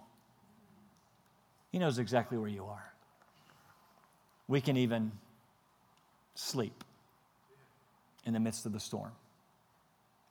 He 1.72 1.80
knows 1.80 2.00
exactly 2.00 2.38
where 2.38 2.50
you 2.50 2.66
are. 2.66 2.94
We 4.48 4.62
can 4.62 4.78
even 4.78 5.12
sleep 6.34 6.84
in 8.26 8.34
the 8.34 8.40
midst 8.40 8.66
of 8.66 8.74
the 8.74 8.80
storm. 8.80 9.12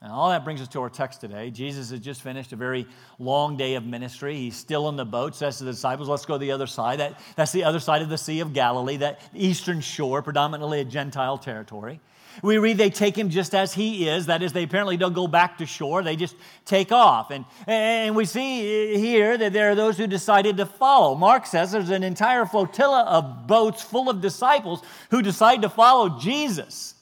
And 0.01 0.11
all 0.11 0.29
that 0.29 0.45
brings 0.45 0.61
us 0.61 0.69
to 0.69 0.81
our 0.81 0.89
text 0.89 1.19
today. 1.19 1.51
Jesus 1.51 1.89
has 1.89 1.99
just 1.99 2.21
finished 2.21 2.53
a 2.53 2.55
very 2.55 2.87
long 3.19 3.57
day 3.57 3.75
of 3.75 3.85
ministry. 3.85 4.35
He's 4.35 4.55
still 4.55 4.87
in 4.87 4.95
the 4.95 5.03
boat, 5.03 5.35
says 5.35 5.57
to 5.57 5.65
the 5.65 5.71
disciples, 5.71 6.07
Let's 6.07 6.25
go 6.25 6.35
to 6.35 6.39
the 6.39 6.51
other 6.51 6.67
side. 6.67 6.99
That, 6.99 7.19
that's 7.35 7.51
the 7.51 7.65
other 7.65 7.81
side 7.81 8.01
of 8.01 8.07
the 8.07 8.17
Sea 8.17 8.39
of 8.39 8.53
Galilee, 8.53 8.97
that 8.97 9.19
eastern 9.33 9.81
shore, 9.81 10.21
predominantly 10.21 10.79
a 10.79 10.85
Gentile 10.85 11.37
territory. 11.37 11.99
We 12.41 12.57
read 12.57 12.77
they 12.77 12.89
take 12.89 13.17
him 13.17 13.29
just 13.29 13.53
as 13.53 13.73
he 13.73 14.07
is. 14.07 14.27
That 14.27 14.41
is, 14.41 14.53
they 14.53 14.63
apparently 14.63 14.97
don't 14.97 15.13
go 15.13 15.27
back 15.27 15.57
to 15.59 15.65
shore, 15.65 16.03
they 16.03 16.15
just 16.15 16.35
take 16.65 16.91
off. 16.91 17.31
And, 17.31 17.45
and 17.67 18.15
we 18.15 18.25
see 18.25 18.97
here 18.97 19.37
that 19.37 19.53
there 19.53 19.71
are 19.71 19.75
those 19.75 19.97
who 19.97 20.07
decided 20.07 20.57
to 20.57 20.65
follow. 20.65 21.15
Mark 21.15 21.45
says 21.45 21.71
there's 21.71 21.89
an 21.89 22.03
entire 22.03 22.45
flotilla 22.45 23.03
of 23.03 23.47
boats 23.47 23.81
full 23.81 24.09
of 24.09 24.21
disciples 24.21 24.81
who 25.11 25.21
decide 25.21 25.61
to 25.61 25.69
follow 25.69 26.19
Jesus. 26.19 26.95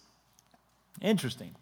Interesting. 1.01 1.55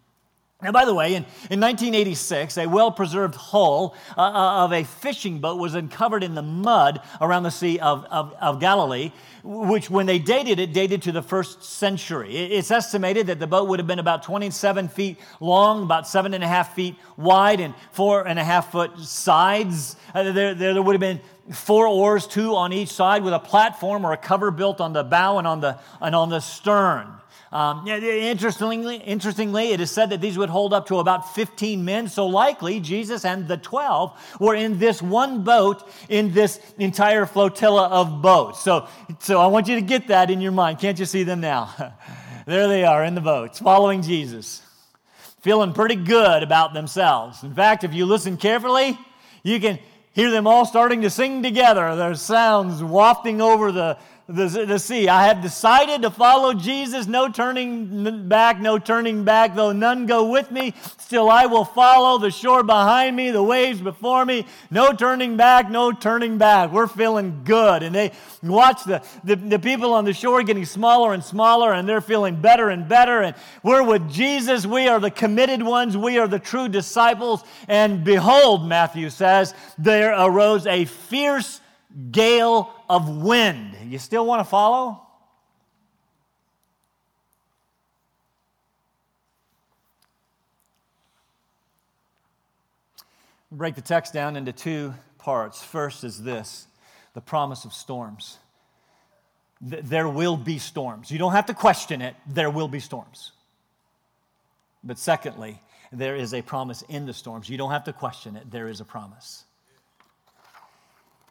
Now, 0.62 0.72
by 0.72 0.86
the 0.86 0.94
way, 0.94 1.08
in, 1.08 1.26
in 1.50 1.60
1986, 1.60 2.56
a 2.56 2.66
well 2.66 2.90
preserved 2.90 3.34
hull 3.34 3.94
uh, 4.16 4.22
uh, 4.22 4.64
of 4.64 4.72
a 4.72 4.84
fishing 4.84 5.38
boat 5.38 5.58
was 5.58 5.74
uncovered 5.74 6.24
in 6.24 6.34
the 6.34 6.40
mud 6.40 7.02
around 7.20 7.42
the 7.42 7.50
Sea 7.50 7.78
of, 7.78 8.06
of, 8.06 8.34
of, 8.40 8.58
Galilee, 8.58 9.12
which, 9.44 9.90
when 9.90 10.06
they 10.06 10.18
dated 10.18 10.58
it, 10.58 10.72
dated 10.72 11.02
to 11.02 11.12
the 11.12 11.20
first 11.20 11.62
century. 11.62 12.34
It's 12.34 12.70
estimated 12.70 13.26
that 13.26 13.38
the 13.38 13.46
boat 13.46 13.68
would 13.68 13.80
have 13.80 13.86
been 13.86 13.98
about 13.98 14.22
27 14.22 14.88
feet 14.88 15.18
long, 15.40 15.82
about 15.82 16.08
seven 16.08 16.32
and 16.32 16.42
a 16.42 16.48
half 16.48 16.74
feet 16.74 16.94
wide, 17.18 17.60
and 17.60 17.74
four 17.92 18.26
and 18.26 18.38
a 18.38 18.44
half 18.44 18.72
foot 18.72 18.98
sides. 18.98 19.96
Uh, 20.14 20.32
there, 20.32 20.54
there 20.54 20.82
would 20.82 20.94
have 20.94 21.00
been 21.00 21.20
four 21.52 21.86
oars, 21.86 22.26
two 22.26 22.56
on 22.56 22.72
each 22.72 22.88
side, 22.88 23.22
with 23.22 23.34
a 23.34 23.38
platform 23.38 24.06
or 24.06 24.14
a 24.14 24.16
cover 24.16 24.50
built 24.50 24.80
on 24.80 24.94
the 24.94 25.04
bow 25.04 25.36
and 25.36 25.46
on 25.46 25.60
the, 25.60 25.78
and 26.00 26.14
on 26.14 26.30
the 26.30 26.40
stern. 26.40 27.12
Um, 27.52 27.86
interestingly, 27.86 28.96
interestingly, 28.96 29.70
it 29.70 29.80
is 29.80 29.90
said 29.90 30.10
that 30.10 30.20
these 30.20 30.36
would 30.36 30.48
hold 30.48 30.74
up 30.74 30.86
to 30.86 30.98
about 30.98 31.34
15 31.34 31.84
men. 31.84 32.08
So 32.08 32.26
likely, 32.26 32.80
Jesus 32.80 33.24
and 33.24 33.46
the 33.46 33.56
12 33.56 34.36
were 34.40 34.54
in 34.54 34.78
this 34.78 35.00
one 35.00 35.44
boat 35.44 35.88
in 36.08 36.32
this 36.32 36.60
entire 36.78 37.24
flotilla 37.24 37.86
of 37.88 38.20
boats. 38.20 38.62
So, 38.62 38.88
so 39.20 39.40
I 39.40 39.46
want 39.46 39.68
you 39.68 39.76
to 39.76 39.80
get 39.80 40.08
that 40.08 40.30
in 40.30 40.40
your 40.40 40.52
mind. 40.52 40.80
Can't 40.80 40.98
you 40.98 41.06
see 41.06 41.22
them 41.22 41.40
now? 41.40 41.72
there 42.46 42.66
they 42.66 42.84
are 42.84 43.04
in 43.04 43.14
the 43.14 43.20
boats, 43.20 43.60
following 43.60 44.02
Jesus, 44.02 44.62
feeling 45.40 45.72
pretty 45.72 45.96
good 45.96 46.42
about 46.42 46.74
themselves. 46.74 47.44
In 47.44 47.54
fact, 47.54 47.84
if 47.84 47.94
you 47.94 48.06
listen 48.06 48.36
carefully, 48.36 48.98
you 49.44 49.60
can 49.60 49.78
hear 50.12 50.30
them 50.30 50.46
all 50.48 50.64
starting 50.64 51.02
to 51.02 51.10
sing 51.10 51.42
together. 51.42 51.94
There's 51.94 52.22
sounds 52.22 52.82
wafting 52.82 53.40
over 53.40 53.70
the 53.70 53.98
the, 54.28 54.64
the 54.66 54.78
sea. 54.78 55.08
I 55.08 55.26
have 55.26 55.40
decided 55.40 56.02
to 56.02 56.10
follow 56.10 56.52
Jesus, 56.52 57.06
no 57.06 57.28
turning 57.28 58.28
back, 58.28 58.60
no 58.60 58.78
turning 58.78 59.22
back. 59.22 59.54
Though 59.54 59.70
none 59.70 60.06
go 60.06 60.28
with 60.28 60.50
me, 60.50 60.74
still 60.98 61.30
I 61.30 61.46
will 61.46 61.64
follow 61.64 62.18
the 62.18 62.32
shore 62.32 62.64
behind 62.64 63.14
me, 63.14 63.30
the 63.30 63.42
waves 63.42 63.80
before 63.80 64.24
me. 64.24 64.44
No 64.68 64.92
turning 64.92 65.36
back, 65.36 65.70
no 65.70 65.92
turning 65.92 66.38
back. 66.38 66.72
We're 66.72 66.88
feeling 66.88 67.42
good. 67.44 67.84
And 67.84 67.94
they 67.94 68.12
watch 68.42 68.82
the, 68.84 69.00
the, 69.22 69.36
the 69.36 69.58
people 69.60 69.94
on 69.94 70.04
the 70.04 70.12
shore 70.12 70.42
getting 70.42 70.64
smaller 70.64 71.14
and 71.14 71.22
smaller, 71.22 71.72
and 71.72 71.88
they're 71.88 72.00
feeling 72.00 72.40
better 72.40 72.70
and 72.70 72.88
better. 72.88 73.22
And 73.22 73.36
we're 73.62 73.84
with 73.84 74.10
Jesus. 74.10 74.66
We 74.66 74.88
are 74.88 74.98
the 74.98 75.10
committed 75.12 75.62
ones. 75.62 75.96
We 75.96 76.18
are 76.18 76.26
the 76.26 76.40
true 76.40 76.68
disciples. 76.68 77.44
And 77.68 78.02
behold, 78.02 78.66
Matthew 78.66 79.10
says, 79.10 79.54
there 79.78 80.18
arose 80.18 80.66
a 80.66 80.84
fierce 80.84 81.60
gale 82.10 82.72
of 82.88 83.22
wind. 83.22 83.76
You 83.84 83.98
still 83.98 84.26
want 84.26 84.40
to 84.40 84.44
follow? 84.44 85.02
Break 93.50 93.74
the 93.74 93.80
text 93.80 94.12
down 94.12 94.36
into 94.36 94.52
two 94.52 94.94
parts. 95.18 95.62
First 95.62 96.04
is 96.04 96.22
this 96.22 96.66
the 97.14 97.20
promise 97.20 97.64
of 97.64 97.72
storms. 97.72 98.38
There 99.60 100.08
will 100.08 100.36
be 100.36 100.58
storms. 100.58 101.10
You 101.10 101.18
don't 101.18 101.32
have 101.32 101.46
to 101.46 101.54
question 101.54 102.02
it, 102.02 102.14
there 102.26 102.50
will 102.50 102.68
be 102.68 102.78
storms. 102.78 103.32
But 104.84 104.98
secondly, 104.98 105.60
there 105.90 106.14
is 106.14 106.34
a 106.34 106.42
promise 106.42 106.82
in 106.88 107.06
the 107.06 107.14
storms. 107.14 107.48
You 107.48 107.56
don't 107.56 107.70
have 107.70 107.84
to 107.84 107.92
question 107.94 108.36
it, 108.36 108.50
there 108.50 108.68
is 108.68 108.80
a 108.80 108.84
promise. 108.84 109.44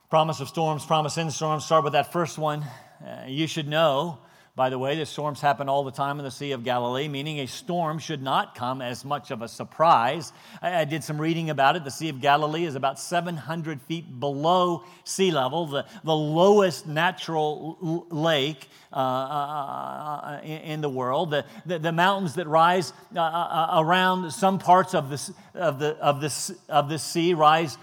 Promise 0.09 0.39
of 0.39 0.47
storms, 0.47 0.85
promise 0.85 1.17
in 1.17 1.31
storms. 1.31 1.65
Start 1.65 1.83
with 1.83 1.93
that 1.93 2.13
first 2.13 2.37
one. 2.37 2.63
Uh, 3.03 3.25
you 3.27 3.47
should 3.47 3.67
know 3.67 4.19
by 4.55 4.69
the 4.69 4.79
way, 4.79 4.95
the 4.95 5.05
storms 5.05 5.41
happen 5.41 5.67
all 5.67 5.83
the 5.83 5.91
time 5.91 6.17
in 6.17 6.23
the 6.23 6.31
Sea 6.31 6.53
of 6.53 6.63
Galilee, 6.63 7.09
meaning 7.09 7.41
a 7.41 7.45
storm 7.45 7.99
should 7.99 8.21
not 8.21 8.55
come 8.55 8.81
as 8.81 9.03
much 9.03 9.29
of 9.29 9.41
a 9.41 9.49
surprise. 9.49 10.31
I, 10.61 10.81
I 10.81 10.85
did 10.85 11.03
some 11.03 11.19
reading 11.19 11.49
about 11.49 11.75
it. 11.75 11.83
The 11.83 11.91
Sea 11.91 12.07
of 12.07 12.21
Galilee 12.21 12.63
is 12.63 12.75
about 12.75 12.97
700 12.97 13.81
feet 13.81 14.17
below 14.17 14.85
sea 15.03 15.29
level, 15.29 15.65
the, 15.65 15.85
the 16.05 16.15
lowest 16.15 16.87
natural 16.87 17.77
l- 17.83 18.07
lake 18.09 18.69
uh, 18.93 18.95
uh, 18.95 20.21
uh, 20.23 20.39
in, 20.41 20.61
in, 20.61 20.81
the 20.81 20.89
world. 20.89 21.31
The, 21.31 21.43
the, 21.65 21.79
the 21.79 21.91
mountains 21.91 22.35
that 22.35 22.47
rise 22.47 22.93
uh, 23.13 23.19
uh, 23.19 23.81
around 23.81 24.31
some 24.31 24.57
parts 24.57 24.95
of 24.95 25.09
the, 25.09 25.33
of 25.53 25.79
the, 25.79 25.97
of 25.97 26.21
the, 26.21 26.57
of 26.69 26.87
the 26.87 26.97
sea 26.97 27.33
rise. 27.33 27.77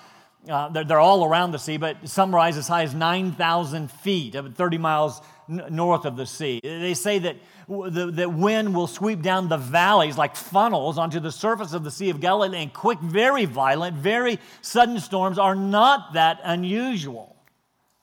Uh, 0.48 0.68
they're, 0.70 0.84
they're, 0.84 1.00
all 1.00 1.24
around 1.24 1.52
the 1.52 1.58
sea, 1.58 1.76
but 1.76 1.96
some 2.08 2.34
rise 2.34 2.56
as 2.56 2.66
high 2.66 2.82
as 2.82 2.94
9,000 2.94 3.90
feet, 3.90 4.34
30 4.34 4.78
miles 4.78 5.20
north 5.46 6.04
of 6.04 6.16
the 6.16 6.26
sea. 6.26 6.60
They 6.62 6.94
say 6.94 7.20
that 7.20 7.36
the, 7.68 8.10
that 8.12 8.32
wind 8.32 8.74
will 8.74 8.88
sweep 8.88 9.22
down 9.22 9.48
the 9.48 9.56
valleys 9.56 10.18
like 10.18 10.34
funnels 10.34 10.98
onto 10.98 11.20
the 11.20 11.30
surface 11.30 11.72
of 11.72 11.84
the 11.84 11.90
Sea 11.90 12.10
of 12.10 12.20
Galilee, 12.20 12.58
and 12.58 12.72
quick, 12.72 12.98
very 13.00 13.44
violent, 13.44 13.96
very 13.96 14.40
sudden 14.62 14.98
storms 14.98 15.38
are 15.38 15.54
not 15.54 16.14
that 16.14 16.40
unusual. 16.42 17.36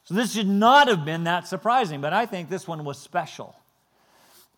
So 0.05 0.13
this 0.13 0.34
should 0.34 0.48
not 0.48 0.88
have 0.88 1.05
been 1.05 1.25
that 1.25 1.48
surprising, 1.48 2.01
but 2.01 2.13
I 2.13 2.25
think 2.25 2.50
this 2.50 2.67
one 2.67 2.84
was 2.84 2.98
special 2.98 3.55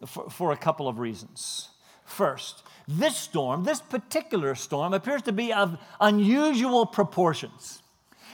for, 0.06 0.30
for 0.30 0.52
a 0.52 0.58
couple 0.58 0.88
of 0.88 1.00
reasons. 1.00 1.70
First, 2.06 2.64
this 3.00 3.18
storm, 3.18 3.64
this 3.64 3.82
particular 3.82 4.56
storm, 4.56 4.94
appears 4.94 5.22
to 5.24 5.32
be 5.32 5.54
of 5.54 5.78
unusual 6.00 6.86
proportions. 6.86 7.82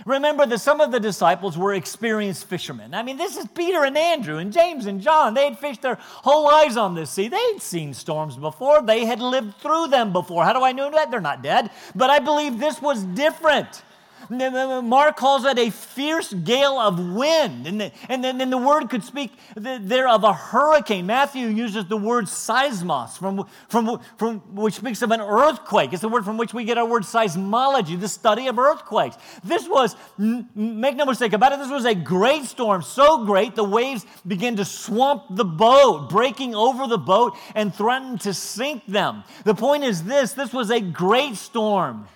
Remember 0.06 0.46
that 0.46 0.60
some 0.60 0.80
of 0.80 0.92
the 0.92 1.00
disciples 1.00 1.58
were 1.58 1.74
experienced 1.74 2.46
fishermen. 2.46 2.94
I 2.94 3.02
mean, 3.02 3.18
this 3.18 3.36
is 3.36 3.48
Peter 3.48 3.84
and 3.84 3.98
Andrew 3.98 4.38
and 4.38 4.54
James 4.54 4.86
and 4.86 5.02
John. 5.02 5.34
They 5.34 5.46
had 5.46 5.58
fished 5.58 5.82
their 5.82 5.98
whole 6.00 6.44
lives 6.44 6.78
on 6.78 6.94
this 6.94 7.10
sea. 7.10 7.28
They'd 7.28 7.62
seen 7.62 7.94
storms 7.94 8.38
before, 8.38 8.82
they 8.82 9.06
had 9.06 9.20
lived 9.20 9.56
through 9.56 9.88
them 9.88 10.14
before. 10.14 10.44
How 10.44 10.54
do 10.54 10.64
I 10.64 10.72
know 10.72 10.92
that? 10.92 11.10
They're 11.10 11.20
not 11.20 11.42
dead. 11.42 11.72
But 11.96 12.10
I 12.10 12.20
believe 12.20 12.60
this 12.60 12.82
was 12.82 13.04
different. 13.04 13.82
Mark 14.30 15.18
calls 15.18 15.46
it 15.46 15.60
a 15.60 15.70
fierce 15.70 16.34
gale 16.34 16.78
of 16.80 17.00
wind. 17.00 17.68
And, 17.68 17.92
and 18.10 18.24
then 18.24 18.42
and 18.42 18.52
the 18.52 18.58
word 18.58 18.90
could 18.90 19.04
speak 19.04 19.34
there 19.56 20.08
of 20.08 20.24
a 20.24 20.34
hurricane. 20.34 21.06
Matthew 21.06 21.48
uses 21.48 21.86
the 21.86 21.98
word 21.98 22.26
seismos, 22.26 23.18
from, 23.18 23.46
from, 23.68 24.00
from, 24.18 24.40
which 24.56 24.76
speaks 24.76 25.02
of 25.02 25.12
an 25.12 25.22
earthquake. 25.22 25.92
It's 25.92 26.02
the 26.02 26.10
word 26.10 26.24
from 26.24 26.38
which 26.38 26.54
we 26.54 26.64
get 26.64 26.78
our 26.78 26.86
word 26.86 27.04
seismology, 27.04 28.00
the 28.00 28.08
study 28.08 28.48
of 28.48 28.58
earthquakes. 28.58 29.18
This 29.44 29.68
was, 29.68 29.96
make 30.18 30.96
no 30.96 31.06
mistake 31.06 31.34
about 31.34 31.52
it, 31.52 31.60
this 31.60 31.70
was 31.70 31.86
a 31.86 31.96
great 31.96 32.46
storm, 32.46 32.82
so 32.82 33.26
great 33.26 33.56
the 33.56 33.64
waves 33.64 34.06
began 34.26 34.56
to 34.56 34.66
swamp 34.66 35.24
the 35.30 35.46
boat, 35.46 36.10
breaking 36.10 36.56
over 36.56 36.88
the 36.88 36.98
boat 36.98 37.36
and 37.56 37.74
threatened 37.74 38.22
to 38.22 38.34
sink 38.34 38.86
them. 38.88 39.24
The 39.44 39.56
point 39.56 39.84
is 39.84 40.04
this 40.04 40.34
this 40.34 40.54
was 40.54 40.72
a 40.72 40.80
great 40.80 41.36
storm. 41.36 42.08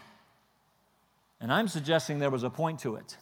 And 1.41 1.51
I'm 1.51 1.67
suggesting 1.67 2.19
there 2.19 2.29
was 2.29 2.43
a 2.43 2.50
point 2.50 2.79
to 2.81 2.95
it. 2.95 3.17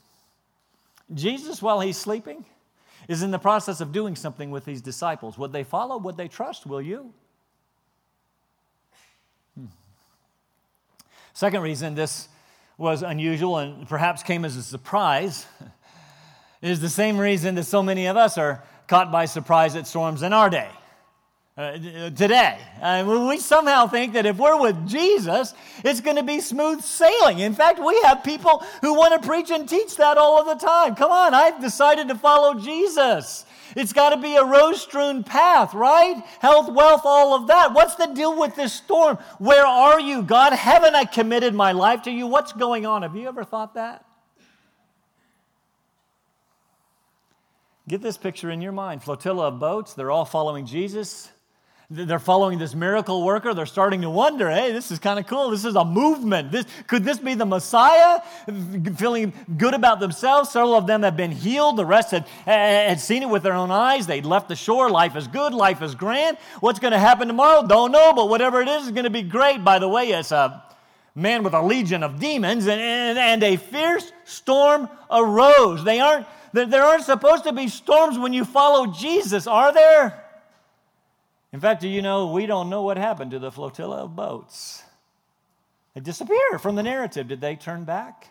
Jesus, 1.14 1.62
while 1.62 1.80
he's 1.80 1.98
sleeping, 1.98 2.46
is 3.08 3.24
in 3.24 3.32
the 3.32 3.40
process 3.40 3.80
of 3.80 3.94
doing 3.94 4.16
something 4.16 4.52
with 4.52 4.66
these 4.66 4.82
disciples. 4.82 5.38
Would 5.38 5.54
they 5.54 5.64
follow? 5.64 5.98
Would 5.98 6.18
they 6.18 6.28
trust? 6.28 6.68
Will 6.68 6.82
you? 6.82 7.14
Hmm. 9.58 9.68
Second 11.34 11.62
reason 11.62 11.96
this 11.96 12.28
was 12.78 13.02
unusual 13.02 13.58
and 13.58 13.88
perhaps 13.88 14.22
came 14.22 14.46
as 14.46 14.58
a 14.58 14.64
surprise 14.64 15.46
is 16.62 16.82
the 16.82 16.90
same 16.90 17.18
reason 17.18 17.56
that 17.56 17.64
so 17.64 17.82
many 17.82 18.06
of 18.06 18.18
us 18.18 18.38
are 18.38 18.64
caught 18.88 19.12
by 19.12 19.26
surprise 19.26 19.76
at 19.76 19.88
storms 19.88 20.24
in 20.24 20.34
our 20.34 20.50
day 20.50 20.70
uh, 21.60 22.10
today. 22.12 22.58
Uh, 22.82 23.26
we 23.28 23.38
somehow 23.38 23.86
think 23.86 24.14
that 24.14 24.26
if 24.26 24.38
we're 24.38 24.62
with 24.62 24.88
Jesus, 24.88 25.54
it's 25.84 26.00
going 26.00 26.16
to 26.16 26.24
be 26.24 26.40
smooth 26.40 26.82
sailing. 26.82 27.40
In 27.40 27.54
fact, 27.54 27.80
we 27.86 28.00
have 28.04 28.24
people 28.24 28.64
who 28.82 28.94
want 28.94 29.22
to 29.22 29.28
preach 29.28 29.52
and 29.52 29.68
teach 29.68 29.98
that 29.98 30.18
all 30.18 30.40
of 30.40 30.46
the 30.46 30.66
time. 30.66 30.96
Come 30.96 31.12
on, 31.12 31.34
I've 31.34 31.60
decided 31.60 32.08
to 32.08 32.16
follow 32.16 32.58
Jesus. 32.58 33.46
It's 33.76 33.92
got 33.92 34.12
to 34.12 34.18
be 34.22 34.38
a 34.38 34.44
rose 34.46 34.82
strewn 34.82 35.22
path, 35.22 35.74
right? 35.74 36.24
Health, 36.40 36.72
wealth, 36.72 37.02
all 37.04 37.36
of 37.36 37.48
that. 37.48 37.74
What's 37.74 37.96
the 37.96 38.08
deal 38.08 38.40
with 38.40 38.56
this 38.56 38.72
storm? 38.72 39.18
Where 39.38 39.66
are 39.66 40.00
you, 40.00 40.24
God? 40.24 40.54
Haven't 40.54 40.96
I 40.96 41.04
committed 41.04 41.54
my 41.54 41.74
life 41.74 42.04
to 42.04 42.12
you? 42.12 42.26
What's 42.26 42.54
going 42.54 42.86
on? 42.86 43.02
Have 43.02 43.18
you 43.18 43.28
ever 43.28 43.44
thought 43.44 43.74
that? 43.74 44.06
Get 47.90 48.02
this 48.02 48.18
picture 48.18 48.50
in 48.50 48.62
your 48.62 48.72
mind 48.72 49.04
flotilla 49.04 49.50
of 49.50 49.60
boats, 49.60 49.94
they're 49.94 50.12
all 50.12 50.24
following 50.24 50.66
Jesus. 50.66 51.30
They're 51.92 52.20
following 52.20 52.60
this 52.60 52.76
miracle 52.76 53.24
worker. 53.24 53.56
They're 53.56 53.66
starting 53.66 54.02
to 54.02 54.12
wonder, 54.12 54.48
hey, 54.48 54.72
this 54.72 54.92
is 54.92 55.00
kind 55.00 55.18
of 55.18 55.26
cool. 55.26 55.50
This 55.50 55.66
is 55.66 55.74
a 55.74 55.84
movement. 55.84 56.52
This, 56.52 56.68
could 56.86 57.04
this 57.04 57.18
be 57.18 57.34
the 57.34 57.48
Messiah? 57.48 58.20
Feeling 58.96 59.34
good 59.58 59.74
about 59.74 60.00
themselves. 60.00 60.52
Several 60.52 60.76
of 60.76 60.86
them 60.86 61.02
have 61.02 61.18
been 61.18 61.32
healed. 61.32 61.78
The 61.78 61.86
rest 61.88 62.12
had, 62.12 62.28
had 62.46 63.00
seen 63.00 63.24
it 63.24 63.30
with 63.30 63.42
their 63.42 63.56
own 63.56 63.72
eyes. 63.72 64.06
They'd 64.06 64.24
left 64.24 64.50
the 64.50 64.56
shore. 64.56 64.92
Life 64.92 65.16
is 65.16 65.28
good. 65.28 65.52
Life 65.52 65.82
is 65.82 65.96
grand. 65.96 66.38
What's 66.60 66.78
going 66.78 66.94
to 66.94 67.00
happen 67.00 67.28
tomorrow? 67.28 67.66
Don't 67.66 67.92
know, 67.92 68.14
but 68.14 68.30
whatever 68.30 68.62
it 68.62 68.68
is, 68.68 68.86
is 68.86 68.92
going 68.92 69.06
to 69.06 69.10
be 69.10 69.24
great. 69.24 69.64
By 69.64 69.80
the 69.80 69.90
way, 69.90 70.10
it's 70.10 70.32
a 70.32 70.64
man 71.16 71.42
with 71.42 71.56
a 71.56 71.62
legion 71.62 72.04
of 72.04 72.20
demons, 72.20 72.68
and, 72.68 72.80
and, 72.80 73.18
and 73.18 73.44
a 73.44 73.56
fierce 73.56 74.12
storm 74.26 74.88
arose. 75.10 75.84
They 75.84 76.00
aren't, 76.00 76.28
there 76.54 76.84
aren't 76.84 77.04
supposed 77.04 77.46
to 77.46 77.52
be 77.52 77.68
storms 77.68 78.20
when 78.20 78.32
you 78.32 78.46
follow 78.46 78.86
Jesus, 78.94 79.48
are 79.48 79.74
there? 79.74 80.24
In 81.52 81.60
fact, 81.60 81.82
do 81.82 81.88
you 81.88 82.02
know 82.02 82.32
we 82.32 82.46
don't 82.46 82.70
know 82.70 82.84
what 82.84 82.98
happened 82.98 83.32
to 83.32 83.40
the 83.40 83.52
flotilla 83.52 84.04
of 84.04 84.16
boats? 84.16 84.84
They 85.94 86.02
disappear 86.02 86.60
from 86.60 86.76
the 86.76 86.84
narrative. 86.84 87.28
Did 87.28 87.42
they 87.42 87.56
turn 87.56 87.86
back? 87.86 88.28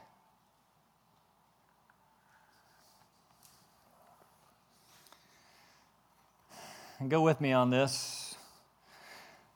And 7.01 7.11
go 7.11 7.21
with 7.21 7.41
me 7.41 7.53
on 7.53 7.71
this. 7.71 8.28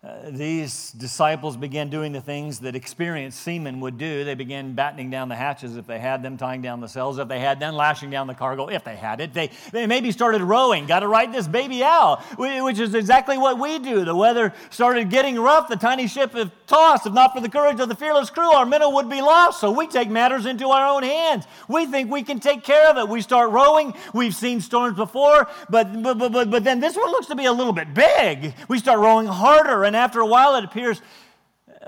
Uh, 0.04 0.30
these 0.30 0.90
disciples 0.90 1.56
began 1.56 1.88
doing 1.88 2.10
the 2.10 2.20
things 2.20 2.58
that 2.58 2.74
experienced 2.74 3.40
seamen 3.40 3.78
would 3.78 3.98
do. 3.98 4.24
They 4.24 4.34
began 4.34 4.74
battening 4.74 5.10
down 5.10 5.28
the 5.28 5.36
hatches 5.36 5.76
if 5.76 5.86
they 5.86 6.00
had 6.00 6.24
them, 6.24 6.36
tying 6.36 6.60
down 6.60 6.80
the 6.80 6.88
sails 6.88 7.20
if 7.20 7.28
they 7.28 7.38
had 7.38 7.60
them, 7.60 7.76
lashing 7.76 8.10
down 8.10 8.26
the 8.26 8.34
cargo 8.34 8.66
if 8.66 8.82
they 8.82 8.96
had 8.96 9.20
it. 9.20 9.32
They, 9.32 9.50
they 9.70 9.86
maybe 9.86 10.10
started 10.10 10.42
rowing, 10.42 10.86
got 10.86 11.00
to 11.00 11.08
ride 11.08 11.32
this 11.32 11.46
baby 11.46 11.84
out, 11.84 12.20
which 12.36 12.80
is 12.80 12.96
exactly 12.96 13.38
what 13.38 13.60
we 13.60 13.78
do. 13.78 14.04
The 14.04 14.16
weather 14.16 14.52
started 14.70 15.08
getting 15.08 15.38
rough. 15.38 15.68
The 15.68 15.76
tiny 15.76 16.08
ship 16.08 16.32
had 16.32 16.50
tossed. 16.66 17.06
If 17.06 17.12
not 17.12 17.32
for 17.32 17.40
the 17.40 17.48
courage 17.48 17.78
of 17.78 17.88
the 17.88 17.94
fearless 17.94 18.28
crew, 18.28 18.50
our 18.50 18.66
minnow 18.66 18.90
would 18.90 19.08
be 19.08 19.20
lost. 19.20 19.60
So 19.60 19.70
we 19.70 19.86
take 19.86 20.10
matters 20.10 20.46
into 20.46 20.66
our 20.70 20.84
own 20.84 21.04
hands. 21.04 21.44
We 21.68 21.86
think 21.86 22.10
we 22.10 22.24
can 22.24 22.40
take 22.40 22.64
care 22.64 22.90
of 22.90 22.96
it. 22.96 23.08
We 23.08 23.20
start 23.20 23.52
rowing. 23.52 23.94
We've 24.12 24.34
seen 24.34 24.60
storms 24.60 24.96
before, 24.96 25.48
but, 25.70 26.02
but, 26.02 26.18
but, 26.18 26.50
but 26.50 26.64
then 26.64 26.80
this 26.80 26.96
one 26.96 27.12
looks 27.12 27.28
to 27.28 27.36
be 27.36 27.44
a 27.44 27.52
little 27.52 27.72
bit 27.72 27.94
big. 27.94 28.54
We 28.66 28.80
start 28.80 28.98
rowing 28.98 29.28
harder 29.28 29.91
and 29.92 29.96
after 29.96 30.20
a 30.20 30.26
while 30.26 30.56
it 30.56 30.64
appears 30.64 31.00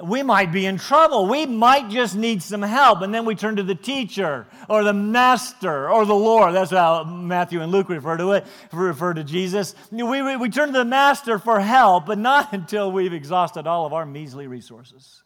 we 0.03 0.23
might 0.23 0.53
be 0.53 0.67
in 0.67 0.79
trouble. 0.79 1.27
We 1.27 1.47
might 1.47 1.89
just 1.89 2.17
need 2.17 2.43
some 2.43 2.63
help. 2.63 3.03
And 3.03 3.15
then 3.15 3.25
we 3.25 3.35
turn 3.35 3.57
to 3.57 3.63
the 3.63 3.75
teacher 3.75 4.47
or 4.69 4.83
the 4.83 4.93
master 4.93 5.89
or 5.89 6.05
the 6.05 6.15
Lord. 6.15 6.55
That's 6.55 6.71
how 6.71 7.05
Matthew 7.05 7.61
and 7.61 7.71
Luke 7.71 7.89
refer 7.89 8.17
to 8.17 8.33
it, 8.33 8.47
refer 8.73 9.15
to 9.15 9.25
Jesus. 9.25 9.75
We, 9.91 10.03
we, 10.03 10.37
we 10.37 10.51
turn 10.51 10.69
to 10.69 10.79
the 10.79 10.85
master 10.85 11.39
for 11.39 11.61
help, 11.61 12.07
but 12.07 12.19
not 12.19 12.53
until 12.53 12.91
we've 12.91 13.13
exhausted 13.13 13.67
all 13.67 13.87
of 13.87 13.93
our 13.93 14.07
measly 14.07 14.47
resources. 14.47 15.23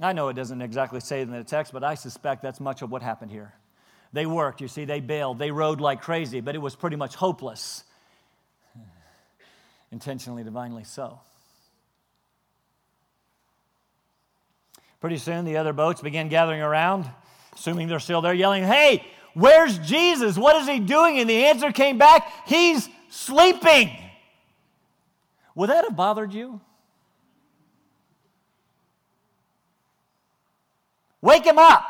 I 0.00 0.12
know 0.12 0.28
it 0.28 0.34
doesn't 0.34 0.62
exactly 0.62 1.00
say 1.00 1.20
it 1.20 1.24
in 1.24 1.30
the 1.30 1.44
text, 1.44 1.72
but 1.72 1.84
I 1.84 1.94
suspect 1.94 2.42
that's 2.42 2.60
much 2.60 2.82
of 2.82 2.90
what 2.90 3.02
happened 3.02 3.30
here. 3.30 3.52
They 4.12 4.26
worked, 4.26 4.60
you 4.60 4.68
see, 4.68 4.84
they 4.84 5.00
bailed, 5.00 5.38
they 5.38 5.50
rowed 5.50 5.80
like 5.80 6.02
crazy, 6.02 6.40
but 6.40 6.54
it 6.54 6.58
was 6.58 6.74
pretty 6.74 6.96
much 6.96 7.14
hopeless 7.14 7.84
intentionally, 9.92 10.42
divinely 10.42 10.82
so. 10.82 11.20
Pretty 15.00 15.18
soon, 15.18 15.44
the 15.44 15.58
other 15.58 15.72
boats 15.72 16.00
began 16.00 16.28
gathering 16.28 16.62
around, 16.62 17.08
assuming 17.54 17.88
they're 17.88 18.00
still 18.00 18.22
there, 18.22 18.34
yelling, 18.34 18.64
Hey, 18.64 19.04
where's 19.34 19.78
Jesus? 19.78 20.38
What 20.38 20.56
is 20.56 20.66
he 20.66 20.80
doing? 20.80 21.18
And 21.18 21.28
the 21.28 21.44
answer 21.46 21.70
came 21.70 21.98
back, 21.98 22.32
He's 22.46 22.88
sleeping. 23.10 23.90
Would 25.54 25.70
that 25.70 25.84
have 25.84 25.96
bothered 25.96 26.32
you? 26.32 26.60
Wake 31.20 31.44
him 31.44 31.58
up. 31.58 31.84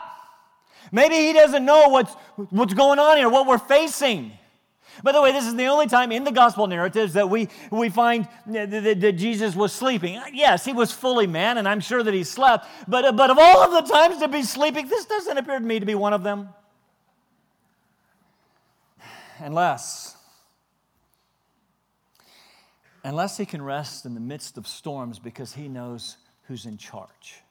Maybe 0.90 1.14
he 1.14 1.32
doesn't 1.32 1.64
know 1.64 1.88
what's, 1.88 2.12
what's 2.50 2.74
going 2.74 2.98
on 2.98 3.16
here, 3.16 3.30
what 3.30 3.46
we're 3.46 3.56
facing. 3.56 4.32
By 5.02 5.12
the 5.12 5.22
way, 5.22 5.32
this 5.32 5.46
is 5.46 5.54
the 5.54 5.66
only 5.66 5.86
time 5.86 6.12
in 6.12 6.24
the 6.24 6.32
gospel 6.32 6.66
narratives 6.66 7.14
that 7.14 7.28
we, 7.30 7.48
we 7.70 7.88
find 7.88 8.28
that, 8.46 8.70
that, 8.70 9.00
that, 9.00 9.12
Jesus 9.12 9.54
was 9.54 9.72
sleeping. 9.72 10.16
Uh, 10.16 10.24
yes, 10.32 10.64
he 10.64 10.72
was 10.72 10.92
fully 10.92 11.26
man, 11.26 11.58
and 11.58 11.66
I'm 11.66 11.80
sure 11.80 12.02
that 12.02 12.12
he 12.12 12.24
slept. 12.24 12.66
But, 12.86 13.04
uh, 13.04 13.12
but 13.12 13.30
of 13.30 13.38
all 13.38 13.62
of 13.62 13.86
the 13.86 13.92
times 13.92 14.18
to 14.18 14.28
be 14.28 14.42
sleeping, 14.42 14.88
this 14.88 15.06
doesn't 15.06 15.38
appear 15.38 15.58
to 15.58 15.64
me 15.64 15.80
to 15.80 15.86
be 15.86 15.94
one 15.94 16.12
of 16.12 16.22
them. 16.22 16.50
Unless, 19.38 20.16
unless 23.02 23.36
he 23.36 23.46
can 23.46 23.62
rest 23.62 24.04
in 24.04 24.14
the 24.14 24.20
midst 24.20 24.56
of 24.56 24.68
storms 24.68 25.18
because 25.18 25.54
he 25.54 25.68
knows 25.68 26.16
who's 26.44 26.66
in 26.66 26.76
charge. 26.76 27.42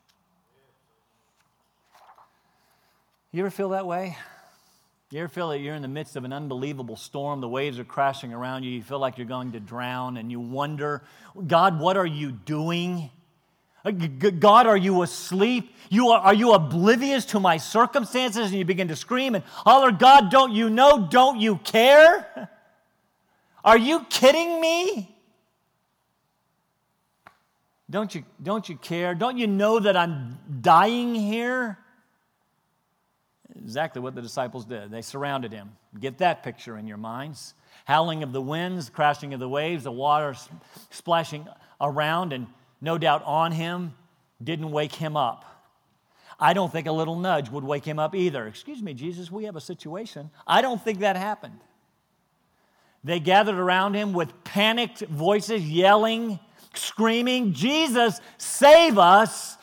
You 3.31 3.41
ever 3.41 3.49
feel 3.49 3.69
that 3.69 3.85
way? 3.85 4.17
You 5.11 5.19
ever 5.19 5.27
feel 5.27 5.49
that 5.49 5.59
you're 5.59 5.75
in 5.75 5.81
the 5.81 5.89
midst 5.89 6.15
of 6.15 6.23
an 6.23 6.31
unbelievable 6.31 6.95
storm? 6.95 7.41
The 7.41 7.49
waves 7.49 7.77
are 7.79 7.83
crashing 7.83 8.31
around 8.31 8.63
you. 8.63 8.71
You 8.71 8.81
feel 8.81 8.97
like 8.97 9.17
you're 9.17 9.27
going 9.27 9.51
to 9.51 9.59
drown, 9.59 10.15
and 10.15 10.31
you 10.31 10.39
wonder, 10.39 11.03
God, 11.47 11.81
what 11.81 11.97
are 11.97 12.05
you 12.05 12.31
doing? 12.31 13.09
God, 14.39 14.67
are 14.67 14.77
you 14.77 15.01
asleep? 15.01 15.75
You 15.89 16.11
are, 16.11 16.19
are 16.21 16.33
you 16.33 16.53
oblivious 16.53 17.25
to 17.25 17.41
my 17.41 17.57
circumstances? 17.57 18.47
And 18.47 18.53
you 18.53 18.63
begin 18.63 18.87
to 18.87 18.95
scream 18.95 19.35
and 19.35 19.43
oh, 19.43 19.71
holler, 19.71 19.91
God, 19.91 20.31
don't 20.31 20.53
you 20.53 20.69
know? 20.69 21.05
Don't 21.09 21.41
you 21.41 21.57
care? 21.57 22.49
Are 23.65 23.77
you 23.77 24.05
kidding 24.09 24.61
me? 24.61 25.15
Don't 27.89 28.15
you, 28.15 28.23
don't 28.41 28.67
you 28.67 28.77
care? 28.77 29.13
Don't 29.13 29.37
you 29.37 29.45
know 29.45 29.79
that 29.79 29.95
I'm 29.97 30.39
dying 30.61 31.13
here? 31.13 31.77
Exactly 33.63 34.01
what 34.01 34.15
the 34.15 34.21
disciples 34.21 34.65
did. 34.65 34.91
They 34.91 35.01
surrounded 35.01 35.51
him. 35.51 35.71
Get 35.99 36.17
that 36.19 36.43
picture 36.43 36.77
in 36.77 36.87
your 36.87 36.97
minds. 36.97 37.53
Howling 37.85 38.23
of 38.23 38.31
the 38.31 38.41
winds, 38.41 38.89
crashing 38.89 39.33
of 39.33 39.39
the 39.39 39.49
waves, 39.49 39.83
the 39.83 39.91
water 39.91 40.35
splashing 40.89 41.47
around 41.79 42.33
and 42.33 42.47
no 42.79 42.97
doubt 42.97 43.23
on 43.25 43.51
him 43.51 43.93
didn't 44.43 44.71
wake 44.71 44.93
him 44.93 45.15
up. 45.15 45.45
I 46.39 46.53
don't 46.53 46.71
think 46.71 46.87
a 46.87 46.91
little 46.91 47.19
nudge 47.19 47.49
would 47.51 47.63
wake 47.63 47.85
him 47.85 47.99
up 47.99 48.15
either. 48.15 48.47
Excuse 48.47 48.81
me, 48.81 48.95
Jesus, 48.95 49.31
we 49.31 49.43
have 49.43 49.55
a 49.55 49.61
situation. 49.61 50.31
I 50.47 50.63
don't 50.63 50.83
think 50.83 50.99
that 50.99 51.15
happened. 51.15 51.59
They 53.03 53.19
gathered 53.19 53.55
around 53.55 53.93
him 53.93 54.13
with 54.13 54.43
panicked 54.43 55.01
voices, 55.01 55.67
yelling, 55.69 56.39
screaming, 56.73 57.53
Jesus, 57.53 58.19
save 58.37 58.97
us. 58.97 59.57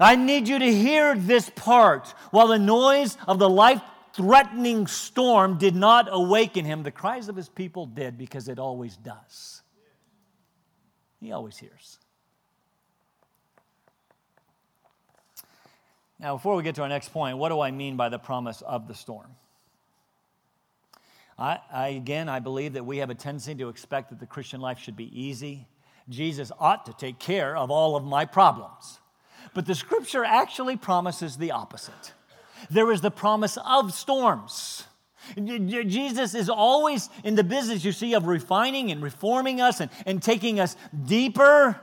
I 0.00 0.16
need 0.16 0.48
you 0.48 0.58
to 0.58 0.74
hear 0.74 1.14
this 1.14 1.50
part. 1.50 2.08
While 2.30 2.48
the 2.48 2.58
noise 2.58 3.18
of 3.28 3.38
the 3.38 3.48
life 3.48 3.82
threatening 4.14 4.86
storm 4.86 5.58
did 5.58 5.76
not 5.76 6.08
awaken 6.10 6.64
him, 6.64 6.82
the 6.82 6.90
cries 6.90 7.28
of 7.28 7.36
his 7.36 7.48
people 7.48 7.86
did 7.86 8.16
because 8.16 8.48
it 8.48 8.58
always 8.58 8.96
does. 8.96 9.62
He 11.20 11.32
always 11.32 11.58
hears. 11.58 11.98
Now, 16.18 16.36
before 16.36 16.56
we 16.56 16.62
get 16.62 16.74
to 16.74 16.82
our 16.82 16.88
next 16.88 17.10
point, 17.10 17.38
what 17.38 17.50
do 17.50 17.60
I 17.60 17.70
mean 17.70 17.96
by 17.96 18.08
the 18.08 18.18
promise 18.18 18.62
of 18.62 18.88
the 18.88 18.94
storm? 18.94 19.28
I, 21.38 21.58
I, 21.72 21.88
again, 21.88 22.28
I 22.28 22.40
believe 22.40 22.74
that 22.74 22.84
we 22.84 22.98
have 22.98 23.08
a 23.08 23.14
tendency 23.14 23.54
to 23.54 23.68
expect 23.70 24.10
that 24.10 24.20
the 24.20 24.26
Christian 24.26 24.60
life 24.60 24.78
should 24.78 24.96
be 24.96 25.10
easy. 25.18 25.66
Jesus 26.08 26.52
ought 26.58 26.84
to 26.86 26.92
take 26.92 27.18
care 27.18 27.56
of 27.56 27.70
all 27.70 27.96
of 27.96 28.04
my 28.04 28.26
problems. 28.26 28.99
But 29.54 29.66
the 29.66 29.74
scripture 29.74 30.24
actually 30.24 30.76
promises 30.76 31.36
the 31.36 31.50
opposite. 31.50 32.12
There 32.70 32.92
is 32.92 33.00
the 33.00 33.10
promise 33.10 33.58
of 33.64 33.92
storms. 33.92 34.84
Jesus 35.36 36.34
is 36.34 36.48
always 36.48 37.08
in 37.24 37.34
the 37.34 37.44
business, 37.44 37.84
you 37.84 37.92
see, 37.92 38.14
of 38.14 38.26
refining 38.26 38.90
and 38.90 39.02
reforming 39.02 39.60
us 39.60 39.80
and, 39.80 39.90
and 40.06 40.22
taking 40.22 40.58
us 40.60 40.76
deeper 41.06 41.80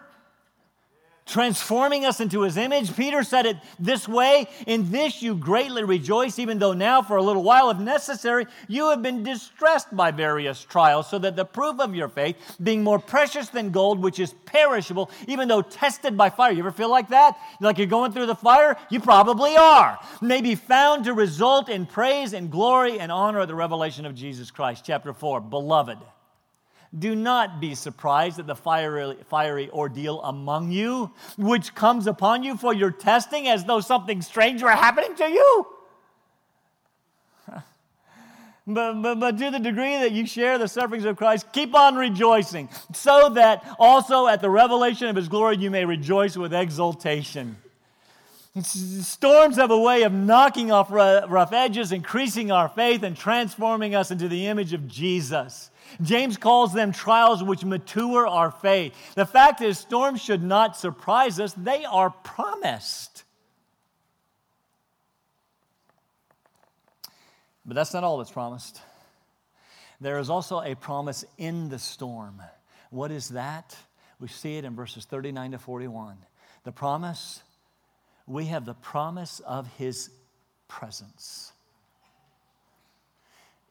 transforming 1.27 2.05
us 2.05 2.19
into 2.19 2.41
his 2.41 2.57
image. 2.57 2.95
Peter 2.95 3.23
said 3.23 3.45
it 3.45 3.57
this 3.79 4.07
way 4.07 4.47
In 4.65 4.89
this 4.91 5.21
you 5.21 5.35
greatly 5.35 5.83
rejoice, 5.83 6.39
even 6.39 6.57
though 6.57 6.73
now, 6.73 7.01
for 7.01 7.17
a 7.17 7.21
little 7.21 7.43
while, 7.43 7.69
if 7.69 7.77
necessary, 7.77 8.47
you 8.67 8.89
have 8.89 9.01
been 9.01 9.23
distressed 9.23 9.95
by 9.95 10.11
various 10.11 10.63
trials, 10.63 11.09
so 11.09 11.19
that 11.19 11.35
the 11.35 11.45
proof 11.45 11.79
of 11.79 11.93
your 11.93 12.09
faith, 12.09 12.37
being 12.61 12.83
more 12.83 12.99
precious 12.99 13.49
than 13.49 13.71
gold, 13.71 14.01
which 14.01 14.19
is 14.19 14.33
perishable, 14.45 15.11
even 15.27 15.47
though 15.47 15.61
tested 15.61 16.17
by 16.17 16.29
fire. 16.29 16.51
You 16.51 16.59
ever 16.59 16.71
feel 16.71 16.89
like 16.89 17.09
that? 17.09 17.37
Like 17.59 17.77
you're 17.77 17.87
going 17.87 18.11
through 18.11 18.27
the 18.27 18.35
fire? 18.35 18.77
You 18.89 18.99
probably 18.99 19.55
are. 19.57 19.99
May 20.21 20.41
be 20.41 20.55
found 20.55 21.05
to 21.05 21.13
result 21.13 21.69
in 21.69 21.85
praise 21.85 22.33
and 22.33 22.49
glory 22.49 22.99
and 22.99 23.11
honor 23.11 23.41
at 23.41 23.47
the 23.47 23.55
revelation 23.55 24.05
of 24.05 24.15
Jesus 24.15 24.51
Christ. 24.51 24.83
Chapter 24.85 25.13
4 25.13 25.41
Beloved. 25.41 25.97
Do 26.97 27.15
not 27.15 27.59
be 27.59 27.75
surprised 27.75 28.39
at 28.39 28.47
the 28.47 28.55
fiery, 28.55 29.17
fiery 29.29 29.69
ordeal 29.69 30.21
among 30.21 30.71
you, 30.71 31.11
which 31.37 31.75
comes 31.75 32.07
upon 32.07 32.43
you 32.43 32.57
for 32.57 32.73
your 32.73 32.91
testing 32.91 33.47
as 33.47 33.65
though 33.65 33.81
something 33.81 34.21
strange 34.21 34.63
were 34.63 34.69
happening 34.69 35.15
to 35.15 35.29
you. 35.29 35.67
But, 38.69 39.01
but, 39.01 39.17
but 39.21 39.37
to 39.37 39.49
the 39.49 39.59
degree 39.59 39.95
that 39.99 40.11
you 40.11 40.27
share 40.27 40.57
the 40.57 40.67
sufferings 40.67 41.05
of 41.05 41.15
Christ, 41.15 41.53
keep 41.53 41.73
on 41.73 41.95
rejoicing, 41.95 42.67
so 42.93 43.29
that 43.29 43.65
also 43.79 44.27
at 44.27 44.41
the 44.41 44.49
revelation 44.49 45.07
of 45.07 45.15
his 45.15 45.29
glory 45.29 45.55
you 45.55 45.71
may 45.71 45.85
rejoice 45.85 46.35
with 46.35 46.53
exultation. 46.53 47.55
Storms 48.63 49.57
have 49.57 49.71
a 49.71 49.79
way 49.79 50.03
of 50.03 50.13
knocking 50.13 50.71
off 50.71 50.91
rough 50.91 51.53
edges, 51.53 51.91
increasing 51.91 52.51
our 52.51 52.69
faith, 52.69 53.03
and 53.03 53.15
transforming 53.15 53.95
us 53.95 54.11
into 54.11 54.27
the 54.27 54.47
image 54.47 54.73
of 54.73 54.87
Jesus. 54.87 55.69
James 56.01 56.37
calls 56.37 56.73
them 56.73 56.91
trials 56.91 57.43
which 57.43 57.63
mature 57.63 58.27
our 58.27 58.51
faith. 58.51 58.93
The 59.15 59.25
fact 59.25 59.61
is, 59.61 59.77
storms 59.77 60.21
should 60.21 60.43
not 60.43 60.77
surprise 60.77 61.39
us, 61.39 61.53
they 61.53 61.85
are 61.85 62.09
promised. 62.09 63.23
But 67.65 67.75
that's 67.75 67.93
not 67.93 68.03
all 68.03 68.17
that's 68.17 68.31
promised. 68.31 68.81
There 69.99 70.19
is 70.19 70.29
also 70.29 70.61
a 70.61 70.75
promise 70.75 71.25
in 71.37 71.69
the 71.69 71.79
storm. 71.79 72.41
What 72.91 73.11
is 73.11 73.29
that? 73.29 73.75
We 74.19 74.27
see 74.27 74.57
it 74.57 74.65
in 74.65 74.75
verses 74.75 75.05
39 75.05 75.51
to 75.51 75.59
41. 75.59 76.17
The 76.63 76.71
promise, 76.71 77.41
we 78.27 78.45
have 78.45 78.65
the 78.65 78.73
promise 78.73 79.39
of 79.39 79.67
his 79.77 80.09
presence. 80.67 81.53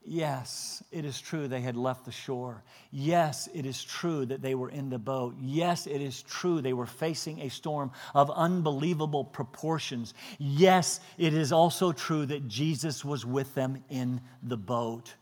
Yes, 0.08 0.84
it 0.92 1.04
is 1.04 1.20
true 1.20 1.48
they 1.48 1.60
had 1.60 1.76
left 1.76 2.04
the 2.04 2.12
shore. 2.12 2.62
Yes, 2.92 3.48
it 3.52 3.66
is 3.66 3.82
true 3.82 4.24
that 4.26 4.40
they 4.40 4.54
were 4.54 4.70
in 4.70 4.88
the 4.88 5.00
boat. 5.00 5.34
Yes, 5.40 5.88
it 5.88 6.00
is 6.00 6.22
true 6.22 6.60
they 6.60 6.72
were 6.72 6.86
facing 6.86 7.40
a 7.40 7.50
storm 7.50 7.90
of 8.14 8.30
unbelievable 8.30 9.24
proportions. 9.24 10.14
Yes, 10.38 11.00
it 11.18 11.34
is 11.34 11.50
also 11.50 11.90
true 11.90 12.24
that 12.26 12.46
Jesus 12.46 13.04
was 13.04 13.26
with 13.26 13.52
them 13.56 13.82
in 13.90 14.20
the 14.44 14.56
boat. 14.56 15.12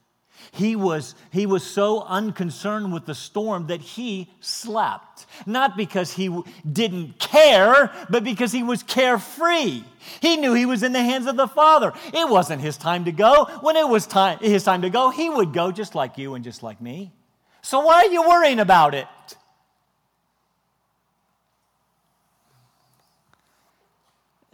He 0.53 0.77
was, 0.77 1.14
he 1.33 1.47
was 1.47 1.64
so 1.64 2.03
unconcerned 2.03 2.92
with 2.92 3.07
the 3.07 3.14
storm 3.14 3.66
that 3.66 3.81
he 3.81 4.31
slept. 4.40 5.27
Not 5.47 5.77
because 5.77 6.12
he 6.12 6.42
didn't 6.70 7.18
care, 7.18 7.92
but 8.09 8.23
because 8.23 8.53
he 8.53 8.62
was 8.62 8.83
carefree. 8.83 9.83
He 10.20 10.37
knew 10.37 10.55
he 10.55 10.66
was 10.66 10.83
in 10.83 10.92
the 10.92 11.03
hands 11.03 11.27
of 11.27 11.37
the 11.37 11.49
Father. 11.49 11.92
It 12.12 12.29
wasn't 12.29 12.62
his 12.62 12.77
time 12.77 13.05
to 13.07 13.12
go. 13.12 13.47
When 13.62 13.77
it 13.77 13.88
was 13.88 14.07
time, 14.07 14.38
his 14.38 14.62
time 14.62 14.83
to 14.83 14.90
go, 14.90 15.11
he 15.11 15.29
would 15.29 15.53
go 15.53 15.73
just 15.73 15.94
like 15.94 16.18
you 16.18 16.35
and 16.35 16.44
just 16.44 16.62
like 16.62 16.81
me. 16.81 17.12
So 17.62 17.81
why 17.81 18.05
are 18.05 18.12
you 18.12 18.23
worrying 18.23 18.61
about 18.61 18.94
it? 18.94 19.09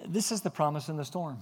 This 0.06 0.32
is 0.32 0.40
the 0.40 0.50
promise 0.50 0.88
in 0.88 0.96
the 0.96 1.04
storm. 1.04 1.38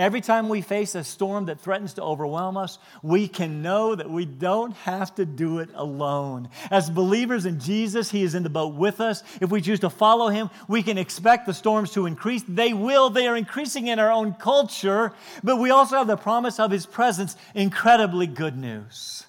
Every 0.00 0.22
time 0.22 0.48
we 0.48 0.62
face 0.62 0.94
a 0.94 1.04
storm 1.04 1.44
that 1.44 1.60
threatens 1.60 1.92
to 1.94 2.02
overwhelm 2.02 2.56
us, 2.56 2.78
we 3.02 3.28
can 3.28 3.60
know 3.60 3.94
that 3.94 4.08
we 4.08 4.24
don't 4.24 4.72
have 4.78 5.14
to 5.16 5.26
do 5.26 5.58
it 5.58 5.68
alone. 5.74 6.48
As 6.70 6.88
believers 6.88 7.44
in 7.44 7.60
Jesus, 7.60 8.10
He 8.10 8.22
is 8.22 8.34
in 8.34 8.42
the 8.42 8.48
boat 8.48 8.74
with 8.74 9.02
us. 9.02 9.22
If 9.42 9.50
we 9.50 9.60
choose 9.60 9.80
to 9.80 9.90
follow 9.90 10.28
Him, 10.28 10.48
we 10.68 10.82
can 10.82 10.96
expect 10.96 11.44
the 11.44 11.52
storms 11.52 11.90
to 11.92 12.06
increase. 12.06 12.42
They 12.48 12.72
will, 12.72 13.10
they 13.10 13.28
are 13.28 13.36
increasing 13.36 13.88
in 13.88 13.98
our 13.98 14.10
own 14.10 14.32
culture, 14.32 15.12
but 15.44 15.56
we 15.56 15.68
also 15.68 15.98
have 15.98 16.06
the 16.06 16.16
promise 16.16 16.58
of 16.58 16.70
His 16.70 16.86
presence. 16.86 17.36
Incredibly 17.54 18.26
good 18.26 18.56
news. 18.56 19.26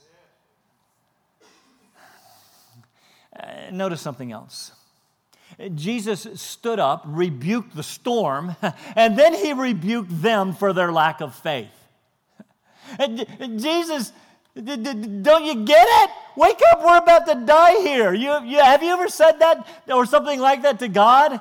Uh, 3.38 3.72
notice 3.74 4.00
something 4.00 4.32
else. 4.32 4.72
Jesus 5.76 6.28
stood 6.36 6.80
up, 6.80 7.04
rebuked 7.06 7.76
the 7.76 7.84
storm, 7.84 8.56
and 8.95 9.17
then 9.17 9.34
he 9.34 9.54
rebuked 9.54 10.21
them 10.21 10.54
for 10.54 10.74
their 10.74 10.91
lack 10.91 11.21
of 11.21 11.36
faith. 11.36 11.69
Jesus, 13.58 14.12
don't 14.56 15.45
you 15.45 15.65
get 15.65 15.88
it? 15.89 16.10
Wake 16.36 16.60
up, 16.71 16.84
we're 16.84 16.97
about 16.97 17.28
to 17.28 17.36
die 17.45 17.82
here. 17.82 18.13
You, 18.13 18.43
you, 18.43 18.60
have 18.60 18.84
you 18.84 18.89
ever 18.89 19.08
said 19.08 19.39
that 19.39 19.67
or 19.88 20.06
something 20.06 20.39
like 20.39 20.62
that 20.63 20.80
to 20.80 20.88
God? 20.88 21.39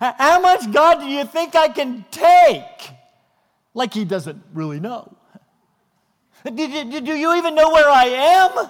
How 0.00 0.40
much 0.40 0.70
God 0.72 1.00
do 1.00 1.06
you 1.06 1.24
think 1.24 1.54
I 1.54 1.68
can 1.68 2.04
take? 2.10 2.90
Like 3.74 3.94
he 3.94 4.04
doesn't 4.04 4.42
really 4.52 4.80
know. 4.80 5.16
Do, 6.44 6.50
do, 6.50 7.00
do 7.00 7.14
you 7.14 7.36
even 7.36 7.54
know 7.54 7.70
where 7.70 7.88
I 7.88 8.06
am? 8.06 8.68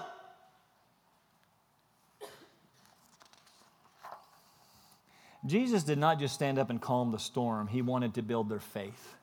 Jesus 5.45 5.83
did 5.83 5.99
not 5.99 6.19
just 6.19 6.35
stand 6.35 6.59
up 6.59 6.71
and 6.71 6.81
calm 6.81 7.11
the 7.11 7.19
storm, 7.19 7.67
he 7.67 7.83
wanted 7.83 8.15
to 8.15 8.23
build 8.23 8.49
their 8.49 8.61
faith. 8.61 9.17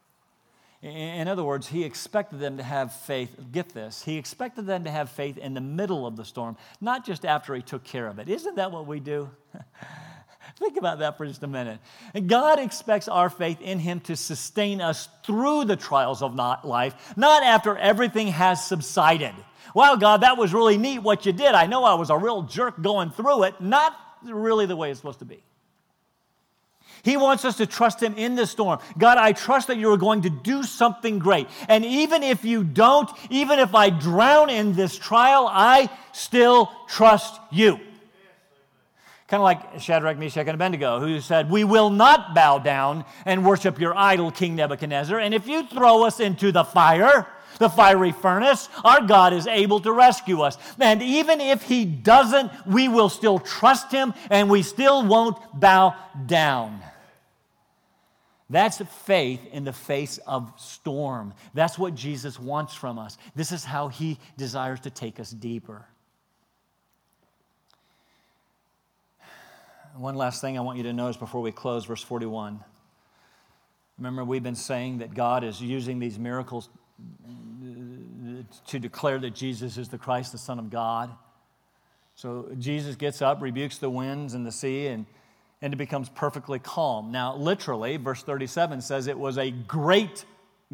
In 0.81 1.27
other 1.27 1.43
words, 1.43 1.67
he 1.67 1.83
expected 1.83 2.39
them 2.39 2.55
to 2.55 2.63
have 2.63 2.93
faith. 2.93 3.35
Get 3.51 3.69
this. 3.69 4.01
He 4.03 4.17
expected 4.17 4.65
them 4.65 4.85
to 4.85 4.91
have 4.91 5.09
faith 5.09 5.37
in 5.37 5.53
the 5.53 5.61
middle 5.61 6.07
of 6.07 6.15
the 6.15 6.23
storm, 6.23 6.55
not 6.79 7.05
just 7.05 7.25
after 7.25 7.53
he 7.53 7.61
took 7.61 7.83
care 7.83 8.07
of 8.07 8.17
it. 8.17 8.29
Isn't 8.29 8.55
that 8.55 8.71
what 8.71 8.87
we 8.87 9.01
do? 9.01 9.29
Think 10.57 10.77
about 10.77 10.99
that 10.99 11.17
for 11.17 11.25
just 11.25 11.43
a 11.43 11.47
minute. 11.47 11.79
God 12.27 12.59
expects 12.59 13.07
our 13.07 13.29
faith 13.29 13.61
in 13.61 13.79
Him 13.79 13.99
to 14.01 14.15
sustain 14.15 14.81
us 14.81 15.07
through 15.23 15.65
the 15.65 15.75
trials 15.75 16.21
of 16.21 16.35
life, 16.35 17.13
not 17.15 17.43
after 17.43 17.77
everything 17.77 18.27
has 18.27 18.65
subsided. 18.65 19.33
Wow, 19.73 19.95
God, 19.95 20.21
that 20.21 20.37
was 20.37 20.53
really 20.53 20.77
neat 20.77 20.99
what 20.99 21.25
you 21.25 21.31
did. 21.31 21.53
I 21.53 21.67
know 21.67 21.83
I 21.83 21.93
was 21.93 22.09
a 22.09 22.17
real 22.17 22.41
jerk 22.43 22.81
going 22.81 23.11
through 23.11 23.43
it. 23.43 23.61
Not 23.61 23.95
really 24.23 24.65
the 24.65 24.75
way 24.75 24.91
it's 24.91 24.99
supposed 24.99 25.19
to 25.19 25.25
be. 25.25 25.43
He 27.03 27.17
wants 27.17 27.45
us 27.45 27.57
to 27.57 27.65
trust 27.65 28.01
Him 28.01 28.15
in 28.15 28.35
the 28.35 28.45
storm. 28.45 28.79
God, 28.97 29.17
I 29.17 29.31
trust 29.31 29.67
that 29.67 29.77
you 29.77 29.91
are 29.91 29.97
going 29.97 30.23
to 30.23 30.29
do 30.29 30.63
something 30.63 31.19
great. 31.19 31.47
And 31.67 31.85
even 31.85 32.23
if 32.23 32.43
you 32.43 32.63
don't, 32.63 33.09
even 33.29 33.59
if 33.59 33.75
I 33.75 33.89
drown 33.89 34.49
in 34.49 34.73
this 34.73 34.97
trial, 34.97 35.47
I 35.49 35.89
still 36.11 36.71
trust 36.87 37.39
you. 37.51 37.79
Kind 39.29 39.41
of 39.41 39.43
like 39.43 39.79
Shadrach, 39.79 40.17
Meshach, 40.17 40.47
and 40.47 40.55
Abednego, 40.55 40.99
who 40.99 41.21
said, 41.21 41.51
We 41.51 41.63
will 41.63 41.91
not 41.91 42.33
bow 42.33 42.57
down 42.57 43.05
and 43.25 43.45
worship 43.45 43.79
your 43.79 43.95
idol, 43.95 44.31
King 44.31 44.55
Nebuchadnezzar. 44.55 45.19
And 45.19 45.35
if 45.35 45.47
you 45.47 45.67
throw 45.67 46.03
us 46.03 46.19
into 46.19 46.51
the 46.51 46.63
fire, 46.63 47.27
the 47.59 47.69
fiery 47.69 48.11
furnace, 48.11 48.69
our 48.83 49.01
God 49.01 49.33
is 49.33 49.45
able 49.45 49.81
to 49.81 49.91
rescue 49.91 50.41
us. 50.41 50.57
And 50.79 51.03
even 51.03 51.41
if 51.41 51.61
He 51.61 51.85
doesn't, 51.85 52.51
we 52.65 52.87
will 52.87 53.09
still 53.09 53.37
trust 53.37 53.91
Him 53.91 54.15
and 54.31 54.49
we 54.49 54.63
still 54.63 55.05
won't 55.05 55.37
bow 55.53 55.95
down. 56.25 56.81
That's 58.49 58.79
faith 58.79 59.41
in 59.51 59.63
the 59.63 59.73
face 59.73 60.17
of 60.25 60.51
storm. 60.57 61.33
That's 61.53 61.77
what 61.77 61.93
Jesus 61.93 62.39
wants 62.39 62.73
from 62.73 62.97
us. 62.97 63.17
This 63.35 63.51
is 63.51 63.63
how 63.63 63.89
He 63.89 64.17
desires 64.37 64.79
to 64.81 64.89
take 64.89 65.19
us 65.19 65.29
deeper. 65.29 65.85
One 69.95 70.15
last 70.15 70.41
thing 70.41 70.57
I 70.57 70.61
want 70.61 70.77
you 70.77 70.83
to 70.83 70.93
notice 70.93 71.17
before 71.17 71.41
we 71.41 71.51
close, 71.51 71.85
verse 71.85 72.01
41. 72.01 72.63
Remember, 73.97 74.23
we've 74.23 74.41
been 74.41 74.55
saying 74.55 74.99
that 74.99 75.13
God 75.13 75.43
is 75.43 75.61
using 75.61 75.99
these 75.99 76.17
miracles 76.17 76.69
uh, 77.25 78.43
to 78.67 78.79
declare 78.79 79.19
that 79.19 79.35
Jesus 79.35 79.77
is 79.77 79.89
the 79.89 79.97
Christ, 79.97 80.31
the 80.31 80.37
Son 80.37 80.57
of 80.57 80.69
God. 80.69 81.11
So 82.15 82.49
Jesus 82.57 82.95
gets 82.95 83.21
up, 83.21 83.41
rebukes 83.41 83.77
the 83.77 83.89
winds 83.89 84.33
and 84.33 84.45
the 84.45 84.51
sea, 84.51 84.87
and, 84.87 85.05
and 85.61 85.73
it 85.73 85.77
becomes 85.77 86.09
perfectly 86.09 86.59
calm. 86.59 87.11
Now, 87.11 87.35
literally, 87.35 87.97
verse 87.97 88.23
37 88.23 88.81
says 88.81 89.07
it 89.07 89.17
was 89.17 89.37
a 89.37 89.51
great 89.51 90.25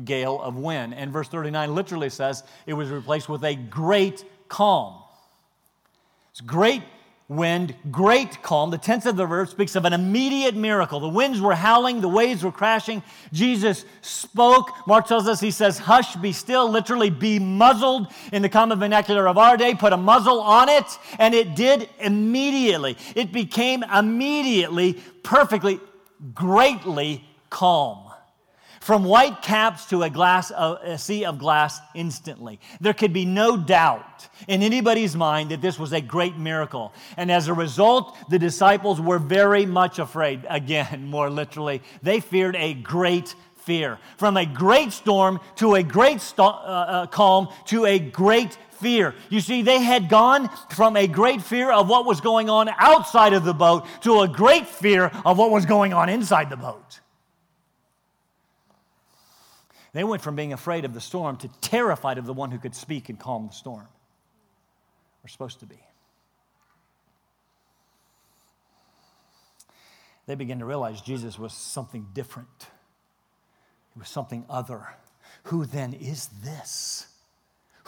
gale 0.04 0.42
of 0.42 0.58
wind. 0.58 0.94
And 0.94 1.12
verse 1.12 1.28
39 1.28 1.74
literally 1.74 2.10
says 2.10 2.44
it 2.66 2.74
was 2.74 2.90
replaced 2.90 3.30
with 3.30 3.44
a 3.44 3.56
great 3.56 4.24
calm. 4.48 5.02
It's 6.32 6.42
great 6.42 6.84
wind, 7.28 7.76
great 7.90 8.42
calm. 8.44 8.70
The 8.70 8.78
tense 8.78 9.06
of 9.06 9.16
the 9.16 9.26
verb 9.26 9.50
speaks 9.50 9.76
of 9.76 9.86
an 9.86 9.94
immediate 9.94 10.56
miracle. 10.56 11.00
The 11.00 11.10
winds 11.10 11.42
were 11.42 11.56
howling, 11.56 12.02
the 12.02 12.10
waves 12.10 12.44
were 12.44 12.52
crashing. 12.52 13.02
Jesus 13.34 13.86
spoke. 14.02 14.72
Mark 14.88 15.08
tells 15.08 15.28
us 15.28 15.40
he 15.40 15.52
says, 15.52 15.80
Hush, 15.80 16.16
be 16.18 16.32
still, 16.32 16.70
literally, 16.70 17.10
be 17.10 17.40
muzzled 17.40 18.12
in 18.32 18.42
the 18.42 18.50
common 18.50 18.80
vernacular 18.80 19.28
of 19.28 19.38
our 19.38 19.58
day. 19.58 19.74
Put 19.74 19.94
a 19.94 19.98
muzzle 19.98 20.40
on 20.40 20.70
it, 20.70 20.86
and 21.18 21.34
it 21.34 21.56
did 21.56 21.90
immediately. 22.00 22.98
It 23.16 23.32
became 23.32 23.84
immediately, 23.84 24.94
perfectly, 25.24 25.80
greatly 26.34 27.24
calm 27.50 28.05
from 28.86 29.04
white 29.04 29.42
caps 29.42 29.86
to 29.86 30.04
a, 30.04 30.10
glass 30.12 30.52
of, 30.52 30.78
a 30.84 30.96
sea 30.96 31.26
of 31.26 31.40
glass 31.40 31.80
instantly. 31.96 32.60
There 32.80 32.94
could 32.94 33.14
be 33.14 33.26
no 33.26 33.58
doubt 33.58 34.28
in 34.48 34.62
anybody's 34.62 35.16
mind 35.16 35.50
that 35.50 35.60
this 35.60 35.80
was 35.80 35.92
a 35.92 36.02
great 36.02 36.38
miracle. 36.38 36.94
And 37.18 37.32
as 37.32 37.48
a 37.48 37.54
result, 37.56 38.16
the 38.30 38.38
disciples 38.38 39.02
were 39.02 39.18
very 39.18 39.66
much 39.66 39.98
afraid. 39.98 40.46
Again, 40.52 41.08
more 41.08 41.32
literally, 41.32 41.82
they 42.04 42.20
feared 42.20 42.56
a 42.56 42.76
great 42.76 43.34
fear. 43.56 43.98
From 44.18 44.38
a 44.38 44.46
great 44.46 44.92
storm 44.92 45.40
to 45.56 45.74
a 45.74 45.82
great 45.82 46.22
uh, 46.38 46.46
uh, 46.46 47.08
calm 47.08 47.48
to 47.66 47.88
a 47.88 47.98
great 47.98 48.56
fear. 48.74 49.16
You 49.30 49.42
see, 49.42 49.64
they 49.64 49.80
had 49.80 50.10
gone 50.10 50.48
from 50.70 50.96
a 50.96 51.08
great 51.08 51.42
fear 51.42 51.72
of 51.72 51.90
what 51.90 52.06
was 52.06 52.22
going 52.22 52.52
on 52.52 52.70
outside 52.78 53.34
of 53.34 53.46
the 53.46 53.54
boat 53.56 53.88
to 54.02 54.22
a 54.22 54.28
great 54.28 54.68
fear 54.68 55.12
of 55.26 55.40
what 55.40 55.50
was 55.50 55.66
going 55.66 55.92
on 55.92 56.08
inside 56.08 56.52
the 56.52 56.58
boat. 56.58 57.00
They 59.96 60.04
went 60.04 60.22
from 60.22 60.36
being 60.36 60.52
afraid 60.52 60.84
of 60.84 60.94
the 60.94 61.00
storm 61.00 61.38
to 61.38 61.48
terrified 61.62 62.18
of 62.18 62.26
the 62.26 62.34
one 62.34 62.52
who 62.52 62.60
could 62.60 62.76
speak 62.76 63.08
and 63.08 63.18
calm 63.18 63.48
the 63.48 63.54
storm. 63.54 63.88
We're 65.24 65.30
supposed 65.30 65.62
to 65.62 65.66
be. 65.66 65.80
They 70.28 70.36
began 70.36 70.60
to 70.60 70.66
realize 70.66 71.00
Jesus 71.00 71.40
was 71.40 71.54
something 71.54 72.08
different, 72.14 72.68
He 73.94 74.00
was 74.00 74.10
something 74.10 74.44
other. 74.50 74.86
Who 75.44 75.66
then 75.66 75.94
is 75.94 76.28
this? 76.44 77.08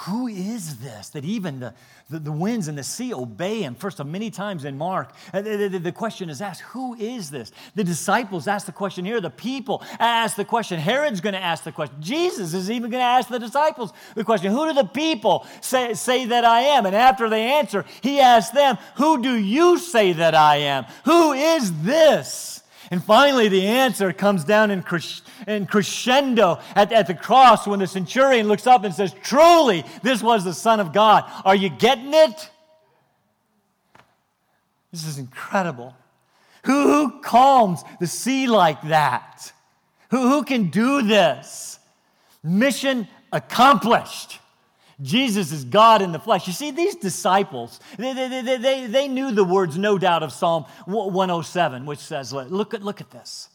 Who 0.02 0.28
is 0.28 0.78
this 0.78 1.10
that 1.10 1.26
even 1.26 1.60
the, 1.60 1.74
the, 2.08 2.20
the, 2.20 2.32
winds 2.32 2.68
and 2.68 2.78
the 2.78 2.84
sea 2.84 3.16
obey 3.16 3.64
him? 3.64 3.74
First 3.74 4.00
of 4.00 4.06
many 4.06 4.30
times 4.30 4.64
in 4.64 4.78
Mark, 4.78 5.12
uh, 5.34 5.42
the, 5.42 5.68
the, 5.68 5.80
the, 5.80 5.92
question 5.92 6.30
is 6.30 6.40
asked, 6.40 6.62
Who 6.62 6.94
is 6.94 7.32
this? 7.32 7.52
The 7.74 7.84
disciples 7.84 8.48
ask 8.48 8.68
the 8.68 8.72
question 8.72 9.06
here. 9.06 9.20
The 9.20 9.32
people 9.32 9.84
ask 10.00 10.36
the 10.36 10.46
question. 10.46 10.80
Herod's 10.80 11.20
going 11.20 11.34
to 11.34 11.42
ask 11.42 11.64
the 11.64 11.72
question. 11.72 11.96
Jesus 12.00 12.54
is 12.54 12.70
even 12.70 12.92
going 12.92 13.02
to 13.02 13.08
ask 13.08 13.28
the 13.28 13.40
disciples 13.40 13.92
the 14.14 14.24
question 14.24 14.52
Who 14.52 14.68
do 14.68 14.74
the 14.74 14.88
people 14.88 15.48
say, 15.62 15.96
say 15.96 16.26
that 16.26 16.46
I 16.46 16.62
am? 16.62 16.86
And 16.86 16.96
after 16.96 17.28
they 17.28 17.54
answer, 17.54 17.84
he 18.02 18.20
asks 18.20 18.52
them, 18.52 18.78
Who 18.98 19.24
do 19.24 19.36
you 19.36 19.80
say 19.80 20.14
that 20.14 20.36
I 20.36 20.58
am? 20.58 20.86
Who 21.06 21.34
is 21.34 21.82
this? 21.82 22.62
And 22.90 23.04
finally, 23.04 23.50
the 23.50 23.68
answer 23.68 24.14
comes 24.14 24.44
down 24.44 24.72
in, 24.72 24.84
in 25.48 25.66
crescendo 25.66 26.60
at, 26.76 26.92
at 26.94 27.08
the 27.08 27.14
cross 27.14 27.68
when 27.68 27.80
the 27.80 27.88
centurion 27.88 28.48
looks 28.48 28.66
up 28.66 28.84
and 28.84 28.94
says, 28.94 29.14
Truly, 29.24 29.84
this 30.04 30.24
was 30.24 30.44
the 30.44 30.54
Son 30.54 30.80
of 30.80 30.94
God. 30.94 31.30
Are 31.44 31.56
you 31.56 31.70
getting 31.70 32.14
it? 32.14 32.50
This 34.92 35.06
is 35.06 35.18
incredible. 35.18 35.96
Who, 36.64 36.84
who 36.84 37.22
calms 37.22 37.84
the 38.00 38.08
sea 38.08 38.48
like 38.48 38.82
that? 38.84 39.52
Who, 40.12 40.30
who 40.30 40.44
can 40.44 40.70
do 40.70 41.02
this? 41.02 41.80
Mission 42.44 43.08
accomplished. 43.32 44.40
Jesus 45.02 45.52
is 45.52 45.64
God 45.64 46.02
in 46.02 46.12
the 46.12 46.20
flesh. 46.20 46.48
You 46.48 46.54
see, 46.54 46.72
these 46.72 46.96
disciples, 46.96 47.80
they, 47.98 48.14
they, 48.14 48.58
they, 48.58 48.88
they, 48.88 49.08
knew 49.08 49.32
the 49.32 49.44
words, 49.44 49.78
no 49.78 49.98
doubt, 49.98 50.24
of 50.24 50.32
Psalm 50.32 50.66
107, 50.86 51.86
which 51.86 52.00
says, 52.00 52.34
look 52.34 52.74
at, 52.74 52.82
look 52.82 53.00
at 53.00 53.12
this. 53.12 53.50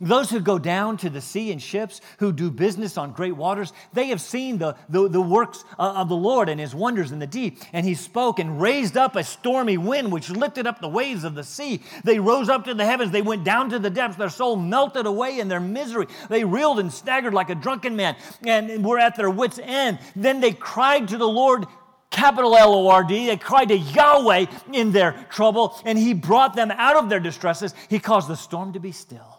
Those 0.00 0.30
who 0.30 0.40
go 0.40 0.58
down 0.58 0.98
to 0.98 1.10
the 1.10 1.22
sea 1.22 1.50
in 1.50 1.58
ships, 1.58 2.02
who 2.18 2.30
do 2.32 2.50
business 2.50 2.98
on 2.98 3.12
great 3.12 3.34
waters, 3.34 3.72
they 3.94 4.08
have 4.08 4.20
seen 4.20 4.58
the, 4.58 4.76
the, 4.90 5.08
the 5.08 5.20
works 5.20 5.64
of 5.78 6.08
the 6.10 6.16
Lord 6.16 6.50
and 6.50 6.60
his 6.60 6.74
wonders 6.74 7.12
in 7.12 7.18
the 7.18 7.26
deep. 7.26 7.58
And 7.72 7.86
he 7.86 7.94
spoke 7.94 8.38
and 8.38 8.60
raised 8.60 8.98
up 8.98 9.16
a 9.16 9.24
stormy 9.24 9.78
wind, 9.78 10.12
which 10.12 10.28
lifted 10.28 10.66
up 10.66 10.80
the 10.80 10.88
waves 10.88 11.24
of 11.24 11.34
the 11.34 11.44
sea. 11.44 11.82
They 12.04 12.18
rose 12.18 12.50
up 12.50 12.64
to 12.66 12.74
the 12.74 12.84
heavens. 12.84 13.10
They 13.10 13.22
went 13.22 13.44
down 13.44 13.70
to 13.70 13.78
the 13.78 13.88
depths. 13.88 14.18
Their 14.18 14.28
soul 14.28 14.56
melted 14.56 15.06
away 15.06 15.38
in 15.38 15.48
their 15.48 15.60
misery. 15.60 16.08
They 16.28 16.44
reeled 16.44 16.78
and 16.78 16.92
staggered 16.92 17.32
like 17.32 17.48
a 17.48 17.54
drunken 17.54 17.96
man 17.96 18.16
and 18.44 18.84
were 18.84 18.98
at 18.98 19.16
their 19.16 19.30
wits' 19.30 19.58
end. 19.62 19.98
Then 20.14 20.40
they 20.40 20.52
cried 20.52 21.08
to 21.08 21.16
the 21.16 21.28
Lord 21.28 21.64
capital 22.10 22.54
L 22.54 22.74
O 22.74 22.88
R 22.88 23.02
D. 23.02 23.26
They 23.26 23.36
cried 23.38 23.68
to 23.68 23.78
Yahweh 23.78 24.46
in 24.72 24.92
their 24.92 25.12
trouble, 25.30 25.80
and 25.84 25.98
He 25.98 26.12
brought 26.12 26.54
them 26.54 26.70
out 26.70 26.96
of 26.96 27.08
their 27.08 27.20
distresses. 27.20 27.74
He 27.88 27.98
caused 27.98 28.28
the 28.28 28.36
storm 28.36 28.74
to 28.74 28.80
be 28.80 28.92
still 28.92 29.35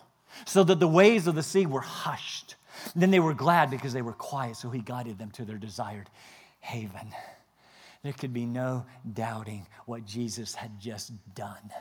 so 0.47 0.63
that 0.63 0.79
the 0.79 0.87
waves 0.87 1.27
of 1.27 1.35
the 1.35 1.43
sea 1.43 1.65
were 1.65 1.81
hushed. 1.81 2.55
then 2.95 3.11
they 3.11 3.19
were 3.19 3.33
glad 3.33 3.69
because 3.69 3.91
they 3.91 4.01
were 4.01 4.13
quiet, 4.13 4.55
so 4.55 4.69
he 4.69 4.79
guided 4.79 5.17
them 5.17 5.29
to 5.31 5.43
their 5.43 5.57
desired 5.57 6.09
haven. 6.61 7.13
There 8.01 8.13
could 8.13 8.33
be 8.33 8.45
no 8.45 8.85
doubting 9.13 9.67
what 9.85 10.05
Jesus 10.05 10.55
had 10.55 10.79
just 10.79 11.11
done. 11.35 11.71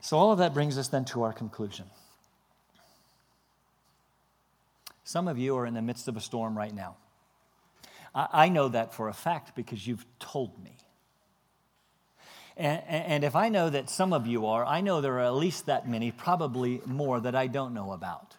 So, 0.00 0.16
all 0.16 0.30
of 0.30 0.38
that 0.38 0.54
brings 0.54 0.78
us 0.78 0.88
then 0.88 1.04
to 1.06 1.22
our 1.22 1.32
conclusion. 1.32 1.86
Some 5.02 5.26
of 5.26 5.38
you 5.38 5.56
are 5.56 5.66
in 5.66 5.74
the 5.74 5.82
midst 5.82 6.06
of 6.06 6.16
a 6.16 6.20
storm 6.20 6.56
right 6.56 6.74
now. 6.74 6.96
I 8.14 8.48
know 8.48 8.68
that 8.68 8.94
for 8.94 9.08
a 9.08 9.14
fact 9.14 9.56
because 9.56 9.86
you've 9.86 10.06
told 10.20 10.62
me. 10.62 10.76
And, 12.56 12.82
and, 12.86 13.24
if 13.24 13.34
I 13.34 13.48
know 13.48 13.68
that 13.68 13.90
some 13.90 14.12
of 14.12 14.28
you 14.28 14.46
are, 14.46 14.64
I 14.64 14.80
know 14.80 15.00
there 15.00 15.14
are 15.14 15.24
at 15.24 15.34
least 15.34 15.66
that 15.66 15.88
many, 15.88 16.12
probably 16.12 16.80
more, 16.86 17.18
that 17.18 17.34
I 17.34 17.48
don't 17.48 17.74
know 17.74 17.90
about. 17.90 18.36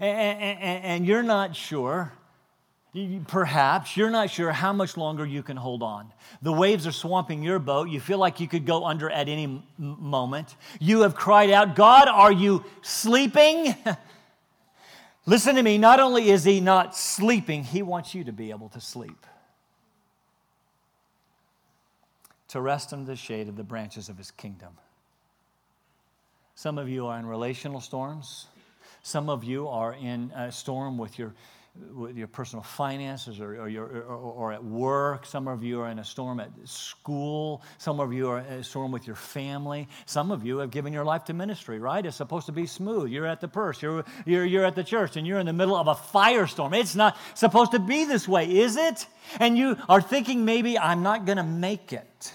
And, 0.00 0.40
and, 0.40 0.84
and 0.84 1.06
you're 1.06 1.22
not 1.22 1.54
sure, 1.54 2.12
perhaps, 3.28 3.96
you're 3.96 4.10
not 4.10 4.30
sure 4.30 4.50
how 4.50 4.72
much 4.72 4.96
longer 4.96 5.24
you 5.24 5.44
can 5.44 5.56
hold 5.56 5.82
on. 5.82 6.12
The 6.42 6.52
waves 6.52 6.88
are 6.88 6.92
swamping 6.92 7.44
your 7.44 7.60
boat. 7.60 7.88
You 7.88 8.00
feel 8.00 8.18
like 8.18 8.40
you 8.40 8.48
could 8.48 8.66
go 8.66 8.84
under 8.84 9.08
at 9.08 9.28
any 9.28 9.62
moment. 9.78 10.56
You 10.80 11.02
have 11.02 11.14
cried 11.14 11.50
out, 11.50 11.76
God, 11.76 12.08
are 12.08 12.32
you 12.32 12.64
sleeping? 12.82 13.76
Listen 15.26 15.54
to 15.54 15.62
me, 15.62 15.78
not 15.78 16.00
only 16.00 16.30
is 16.30 16.42
He 16.42 16.60
not 16.60 16.96
sleeping, 16.96 17.62
He 17.62 17.82
wants 17.82 18.14
you 18.14 18.24
to 18.24 18.32
be 18.32 18.50
able 18.50 18.68
to 18.70 18.80
sleep. 18.80 19.24
To 22.54 22.60
rest 22.60 22.92
under 22.92 23.04
the 23.04 23.16
shade 23.16 23.48
of 23.48 23.56
the 23.56 23.64
branches 23.64 24.08
of 24.08 24.16
his 24.16 24.30
kingdom. 24.30 24.70
Some 26.54 26.78
of 26.78 26.88
you 26.88 27.08
are 27.08 27.18
in 27.18 27.26
relational 27.26 27.80
storms. 27.80 28.46
Some 29.02 29.28
of 29.28 29.42
you 29.42 29.66
are 29.66 29.92
in 29.92 30.30
a 30.36 30.52
storm 30.52 30.96
with 30.96 31.18
your, 31.18 31.34
with 31.92 32.16
your 32.16 32.28
personal 32.28 32.62
finances 32.62 33.40
or, 33.40 33.60
or, 33.60 33.68
your, 33.68 33.86
or, 33.86 34.14
or, 34.14 34.52
at 34.52 34.62
work. 34.62 35.26
Some 35.26 35.48
of 35.48 35.64
you 35.64 35.80
are 35.80 35.88
in 35.88 35.98
a 35.98 36.04
storm 36.04 36.38
at 36.38 36.50
school. 36.62 37.60
Some 37.78 37.98
of 37.98 38.12
you 38.12 38.28
are 38.28 38.38
in 38.38 38.44
a 38.44 38.62
storm 38.62 38.92
with 38.92 39.04
your 39.04 39.16
family. 39.16 39.88
Some 40.06 40.30
of 40.30 40.46
you 40.46 40.58
have 40.58 40.70
given 40.70 40.92
your 40.92 41.04
life 41.04 41.24
to 41.24 41.34
ministry, 41.34 41.80
right? 41.80 42.06
It's 42.06 42.18
supposed 42.18 42.46
to 42.46 42.52
be 42.52 42.66
smooth. 42.66 43.10
You're 43.10 43.26
at 43.26 43.40
the 43.40 43.48
purse, 43.48 43.82
you're, 43.82 44.04
you're, 44.26 44.44
you're 44.44 44.64
at 44.64 44.76
the 44.76 44.84
church, 44.84 45.16
and 45.16 45.26
you're 45.26 45.40
in 45.40 45.46
the 45.46 45.52
middle 45.52 45.74
of 45.74 45.88
a 45.88 45.96
firestorm. 45.96 46.72
It's 46.78 46.94
not 46.94 47.16
supposed 47.34 47.72
to 47.72 47.80
be 47.80 48.04
this 48.04 48.28
way, 48.28 48.48
is 48.58 48.76
it? 48.76 49.08
And 49.40 49.58
you 49.58 49.76
are 49.88 50.00
thinking 50.00 50.44
maybe 50.44 50.78
I'm 50.78 51.02
not 51.02 51.26
going 51.26 51.38
to 51.38 51.42
make 51.42 51.92
it. 51.92 52.34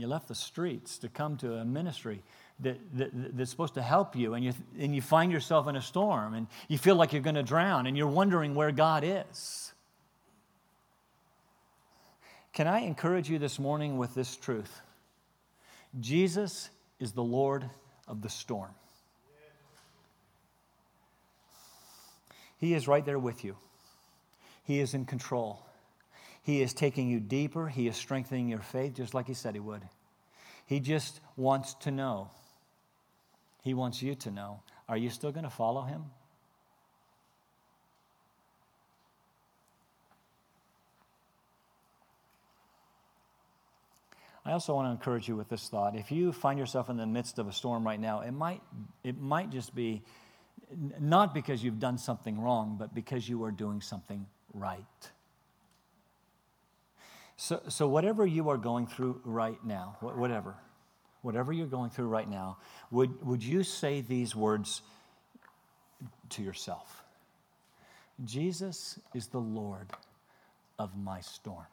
You 0.00 0.06
left 0.06 0.28
the 0.28 0.34
streets 0.34 0.98
to 0.98 1.08
come 1.08 1.36
to 1.38 1.54
a 1.56 1.64
ministry 1.64 2.22
that, 2.60 2.78
that, 2.96 3.36
that's 3.36 3.50
supposed 3.50 3.74
to 3.74 3.82
help 3.82 4.16
you, 4.16 4.34
and 4.34 4.44
you, 4.44 4.54
and 4.78 4.94
you 4.94 5.02
find 5.02 5.30
yourself 5.30 5.68
in 5.68 5.76
a 5.76 5.82
storm, 5.82 6.34
and 6.34 6.46
you 6.68 6.78
feel 6.78 6.96
like 6.96 7.12
you're 7.12 7.22
going 7.22 7.34
to 7.34 7.42
drown, 7.42 7.86
and 7.86 7.96
you're 7.96 8.06
wondering 8.06 8.54
where 8.54 8.72
God 8.72 9.04
is. 9.04 9.72
Can 12.52 12.66
I 12.66 12.80
encourage 12.80 13.30
you 13.30 13.38
this 13.38 13.58
morning 13.58 13.98
with 13.98 14.14
this 14.14 14.36
truth? 14.36 14.80
Jesus 16.00 16.70
is 16.98 17.12
the 17.12 17.22
Lord 17.22 17.68
of 18.08 18.22
the 18.22 18.28
storm. 18.28 18.70
He 22.58 22.74
is 22.74 22.86
right 22.86 23.04
there 23.04 23.18
with 23.18 23.44
you, 23.44 23.56
He 24.64 24.80
is 24.80 24.94
in 24.94 25.04
control. 25.04 25.64
He 26.42 26.62
is 26.62 26.72
taking 26.72 27.08
you 27.08 27.20
deeper. 27.20 27.68
He 27.68 27.86
is 27.86 27.96
strengthening 27.96 28.48
your 28.48 28.60
faith 28.60 28.94
just 28.94 29.14
like 29.14 29.26
He 29.26 29.34
said 29.34 29.54
He 29.54 29.60
would. 29.60 29.82
He 30.66 30.80
just 30.80 31.20
wants 31.36 31.74
to 31.80 31.90
know. 31.90 32.30
He 33.62 33.74
wants 33.74 34.02
you 34.02 34.14
to 34.16 34.30
know. 34.30 34.62
Are 34.88 34.96
you 34.96 35.10
still 35.10 35.32
going 35.32 35.44
to 35.44 35.50
follow 35.50 35.82
Him? 35.82 36.04
I 44.44 44.52
also 44.52 44.74
want 44.74 44.86
to 44.86 44.90
encourage 44.90 45.28
you 45.28 45.36
with 45.36 45.48
this 45.48 45.68
thought. 45.68 45.94
If 45.94 46.10
you 46.10 46.32
find 46.32 46.58
yourself 46.58 46.88
in 46.88 46.96
the 46.96 47.06
midst 47.06 47.38
of 47.38 47.46
a 47.46 47.52
storm 47.52 47.86
right 47.86 48.00
now, 48.00 48.20
it 48.20 48.32
might, 48.32 48.62
it 49.04 49.20
might 49.20 49.50
just 49.50 49.74
be 49.74 50.02
not 50.98 51.34
because 51.34 51.62
you've 51.62 51.78
done 51.78 51.98
something 51.98 52.40
wrong, 52.40 52.76
but 52.78 52.94
because 52.94 53.28
you 53.28 53.44
are 53.44 53.50
doing 53.50 53.80
something 53.80 54.26
right. 54.54 55.10
So, 57.40 57.58
so 57.68 57.88
whatever 57.88 58.26
you 58.26 58.50
are 58.50 58.58
going 58.58 58.86
through 58.86 59.22
right 59.24 59.56
now, 59.64 59.96
whatever, 60.00 60.56
whatever 61.22 61.54
you're 61.54 61.66
going 61.66 61.88
through 61.88 62.08
right 62.08 62.28
now, 62.28 62.58
would, 62.90 63.24
would 63.24 63.42
you 63.42 63.62
say 63.62 64.02
these 64.02 64.36
words 64.36 64.82
to 66.28 66.42
yourself? 66.42 67.02
Jesus 68.26 68.98
is 69.14 69.28
the 69.28 69.38
Lord 69.38 69.88
of 70.78 70.94
my 70.98 71.22
storm. 71.22 71.64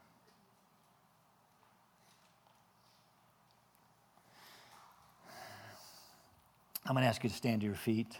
I'm 6.85 6.93
going 6.93 7.03
to 7.03 7.09
ask 7.09 7.21
you 7.25 7.29
to 7.29 7.35
stand 7.35 7.59
to 7.59 7.67
your 7.67 7.75
feet, 7.75 8.17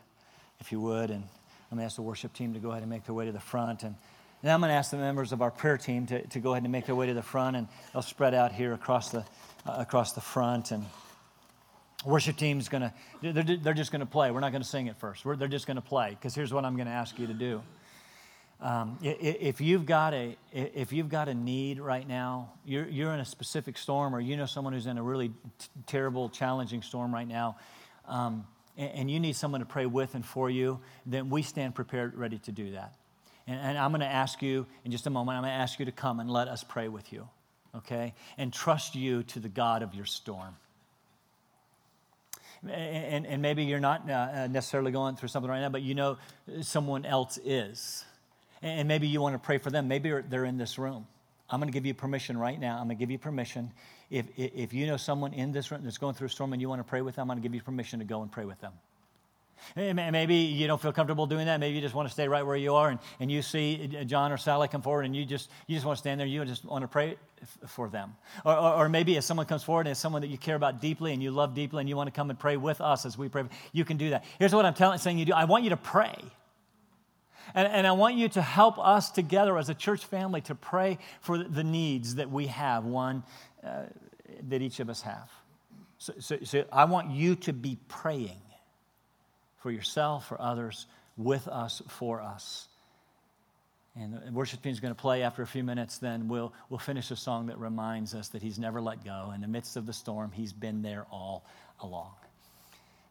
if 0.60 0.74
you 0.74 0.82
would, 0.82 1.12
and 1.12 1.24
I'm 1.24 1.78
going 1.78 1.80
to 1.80 1.86
ask 1.86 1.96
the 1.96 2.02
worship 2.02 2.34
team 2.34 2.56
to 2.56 2.60
go 2.60 2.72
ahead 2.72 2.84
and 2.84 2.90
make 2.90 3.06
their 3.06 3.16
way 3.16 3.26
to 3.26 3.32
the 3.32 3.40
front. 3.40 3.84
And 3.84 3.96
now 4.48 4.54
I'm 4.54 4.62
going 4.62 4.70
to 4.70 4.76
ask 4.76 4.92
the 4.92 4.98
members 4.98 5.34
of 5.34 5.42
our 5.42 5.52
prayer 5.52 5.78
team 5.78 6.06
to, 6.08 6.26
to 6.28 6.40
go 6.40 6.54
ahead 6.54 6.64
and 6.64 6.72
make 6.72 6.86
their 6.86 6.96
way 6.96 7.08
to 7.08 7.14
the 7.14 7.22
front, 7.22 7.58
and 7.58 7.68
they'll 7.92 8.02
spread 8.02 8.34
out 8.34 8.54
here 8.54 8.74
across 8.74 9.10
the, 9.10 9.20
uh, 9.66 9.76
across 9.78 10.14
the 10.14 10.22
front. 10.22 10.72
And 10.72 10.86
worship 12.06 12.38
team's 12.38 12.70
going 12.70 12.84
to, 12.84 12.94
they're, 13.22 13.58
they're 13.58 13.74
just 13.74 13.92
going 13.92 14.00
to 14.00 14.06
play. 14.06 14.32
We're 14.32 14.40
not 14.40 14.52
going 14.52 14.62
to 14.62 14.68
sing 14.68 14.88
it 14.88 14.96
first. 14.98 15.26
We're, 15.26 15.36
they're 15.36 15.50
just 15.50 15.68
going 15.68 15.76
to 15.76 15.82
play, 15.82 16.12
because 16.12 16.34
here's 16.34 16.54
what 16.54 16.64
I'm 16.64 16.76
going 16.76 16.88
to 16.88 16.94
ask 16.94 17.20
you 17.20 17.28
to 17.28 17.34
do. 17.34 17.62
Um, 18.62 18.98
if, 19.02 19.62
you've 19.62 19.86
got 19.86 20.14
a, 20.14 20.36
if 20.52 20.92
you've 20.92 21.10
got 21.10 21.28
a 21.28 21.34
need 21.34 21.80
right 21.80 22.08
now, 22.08 22.54
you're, 22.66 22.88
you're 22.88 23.14
in 23.14 23.20
a 23.20 23.26
specific 23.26 23.78
storm, 23.78 24.16
or 24.16 24.20
you 24.20 24.38
know 24.38 24.46
someone 24.46 24.74
who's 24.74 24.88
in 24.88 24.98
a 24.98 25.04
really 25.04 25.28
t- 25.28 25.34
terrible, 25.86 26.30
challenging 26.30 26.82
storm 26.82 27.14
right 27.14 27.28
now, 27.28 27.58
um, 28.08 28.48
and, 28.78 28.92
and 28.92 29.12
you 29.12 29.20
need 29.20 29.36
someone 29.36 29.60
to 29.60 29.68
pray 29.68 29.86
with 29.86 30.16
and 30.16 30.26
for 30.26 30.50
you, 30.50 30.80
then 31.06 31.30
we 31.30 31.42
stand 31.42 31.76
prepared, 31.76 32.16
ready 32.16 32.40
to 32.40 32.52
do 32.52 32.72
that. 32.72 32.96
And, 33.48 33.60
and 33.60 33.78
I'm 33.78 33.92
going 33.92 34.02
to 34.02 34.06
ask 34.06 34.42
you 34.42 34.66
in 34.84 34.92
just 34.92 35.08
a 35.08 35.10
moment, 35.10 35.38
I'm 35.38 35.44
going 35.44 35.54
to 35.54 35.60
ask 35.60 35.80
you 35.80 35.86
to 35.86 35.92
come 35.92 36.20
and 36.20 36.30
let 36.30 36.48
us 36.48 36.64
pray 36.64 36.88
with 36.88 37.12
you, 37.14 37.28
okay? 37.76 38.14
And 38.38 38.54
trust 38.54 38.96
you 38.96 39.24
to 39.24 39.40
the 39.40 39.50
God 39.50 39.82
of 39.82 39.96
your 39.96 40.06
storm. 40.06 40.56
And, 42.68 43.26
and 43.26 43.42
maybe 43.42 43.64
you're 43.64 43.80
not 43.80 44.10
uh, 44.10 44.48
necessarily 44.48 44.92
going 44.92 45.16
through 45.16 45.30
something 45.30 45.50
right 45.50 45.62
now, 45.62 45.70
but 45.70 45.84
you 45.84 45.96
know 45.96 46.18
someone 46.62 47.06
else 47.06 47.38
is. 47.46 48.04
And 48.62 48.88
maybe 48.88 49.08
you 49.08 49.22
want 49.22 49.36
to 49.36 49.40
pray 49.40 49.60
for 49.60 49.70
them. 49.70 49.88
Maybe 49.88 50.12
they're 50.28 50.46
in 50.46 50.58
this 50.58 50.80
room. 50.80 51.06
I'm 51.50 51.60
going 51.60 51.72
to 51.72 51.74
give 51.74 51.86
you 51.86 51.94
permission 51.94 52.38
right 52.38 52.60
now. 52.60 52.78
I'm 52.78 52.88
going 52.88 52.98
to 52.98 53.00
give 53.00 53.12
you 53.12 53.20
permission. 53.20 53.72
If, 54.10 54.26
if 54.36 54.74
you 54.74 54.88
know 54.88 54.98
someone 54.98 55.34
in 55.34 55.52
this 55.52 55.72
room 55.72 55.82
that's 55.84 55.98
going 55.98 56.16
through 56.16 56.28
a 56.28 56.30
storm 56.30 56.52
and 56.54 56.62
you 56.62 56.68
want 56.68 56.80
to 56.80 56.84
pray 56.84 57.02
with 57.02 57.16
them, 57.16 57.24
I'm 57.24 57.36
going 57.36 57.42
to 57.42 57.48
give 57.48 57.56
you 57.56 57.62
permission 57.62 58.00
to 58.00 58.06
go 58.06 58.22
and 58.22 58.32
pray 58.32 58.46
with 58.46 58.60
them. 58.60 58.74
Eh, 59.76 59.94
maybe 59.94 60.36
you 60.36 60.68
don't 60.68 60.82
feel 60.82 60.92
comfortable 60.92 61.26
doing 61.26 61.46
that. 61.46 61.60
Maybe 61.60 61.76
you 61.76 61.82
just 61.82 61.96
want 61.96 62.08
to 62.08 62.14
stay 62.14 62.28
right 62.28 62.46
where 62.46 62.56
you 62.56 62.76
are 62.76 62.90
and, 62.90 63.00
and 63.20 63.32
you 63.32 63.42
see 63.42 63.90
eh, 63.94 64.00
eh, 64.00 64.04
John 64.04 64.32
or 64.32 64.38
Sally 64.38 64.68
come 64.68 64.82
forward 64.82 65.06
and 65.06 65.16
you 65.16 65.26
just, 65.26 65.50
you 65.68 65.76
just 65.76 65.86
want 65.86 65.98
to 65.98 66.00
stand 66.00 66.20
there 66.20 66.26
and 66.26 66.34
you 66.34 66.44
just 66.46 66.66
want 66.66 66.84
to 66.84 66.88
pray 66.88 67.18
for 67.68 67.90
them. 67.90 68.16
Or, 68.46 68.56
or, 68.56 68.74
or, 68.74 68.90
maybe 68.90 69.16
if 69.16 69.24
someone 69.24 69.46
comes 69.46 69.64
forward 69.64 69.82
and 69.82 69.92
it's 69.92 70.00
someone 70.00 70.22
that 70.22 70.30
you 70.30 70.38
care 70.38 70.56
about 70.56 70.82
deeply 70.82 71.14
and 71.14 71.22
you 71.22 71.32
love 71.32 71.54
deeply 71.54 71.82
and 71.82 71.90
you 71.90 71.96
want 71.96 72.08
to 72.08 72.12
come 72.12 72.30
and 72.30 72.40
pray 72.40 72.58
with 72.58 72.82
us 72.82 73.06
as 73.06 73.18
we 73.18 73.30
pray, 73.30 73.44
you 73.74 73.86
can 73.86 73.98
do 73.98 74.12
that. 74.12 74.26
Here's 74.40 74.54
what 74.54 74.66
I'm 74.66 74.74
telling, 74.74 74.98
saying 75.00 75.18
you 75.18 75.26
do 75.26 75.34
I 75.34 75.46
want 75.46 75.64
you 75.64 75.70
to 75.72 75.78
pray. 75.78 76.16
And, 77.54 77.68
and 77.68 77.88
I 77.88 77.94
want 77.94 78.16
you 78.16 78.28
to 78.30 78.42
help 78.42 78.78
us 78.78 79.10
together 79.12 79.58
as 79.58 79.70
a 79.70 79.74
church 79.74 80.06
family 80.06 80.42
to 80.42 80.56
pray 80.56 80.98
for 81.22 81.38
the 81.38 81.64
needs 81.64 82.16
that 82.16 82.30
we 82.30 82.48
have, 82.48 82.86
one 82.86 83.24
uh, 83.64 83.84
that 84.50 84.62
each 84.62 84.80
of 84.80 84.90
us 84.90 85.02
have. 85.02 85.30
So, 85.98 86.14
so, 86.20 86.38
so 86.44 86.66
I 86.72 86.86
want 86.86 87.12
you 87.12 87.36
to 87.36 87.54
be 87.54 87.78
praying 87.88 88.42
for 89.58 89.72
yourself, 89.72 90.28
for 90.28 90.40
others, 90.42 90.86
with 91.18 91.48
us, 91.48 91.82
for 91.88 92.22
us. 92.22 92.68
And 94.00 94.14
the 94.14 94.32
worship 94.32 94.62
team 94.62 94.72
is 94.72 94.80
going 94.80 94.94
to 94.94 95.00
play 95.00 95.24
after 95.24 95.42
a 95.42 95.48
few 95.48 95.64
minutes. 95.64 95.98
Then 95.98 96.28
we'll, 96.28 96.54
we'll 96.70 96.78
finish 96.78 97.10
a 97.10 97.16
song 97.16 97.48
that 97.48 97.58
reminds 97.58 98.14
us 98.14 98.30
that 98.30 98.44
He's 98.44 98.60
never 98.60 98.80
let 98.80 99.04
go. 99.04 99.32
In 99.34 99.42
the 99.42 99.48
midst 99.48 99.76
of 99.76 99.88
the 99.88 99.94
storm, 99.94 100.32
He's 100.32 100.54
been 100.54 100.84
there 100.84 101.08
all 101.12 101.46
along. 101.82 102.12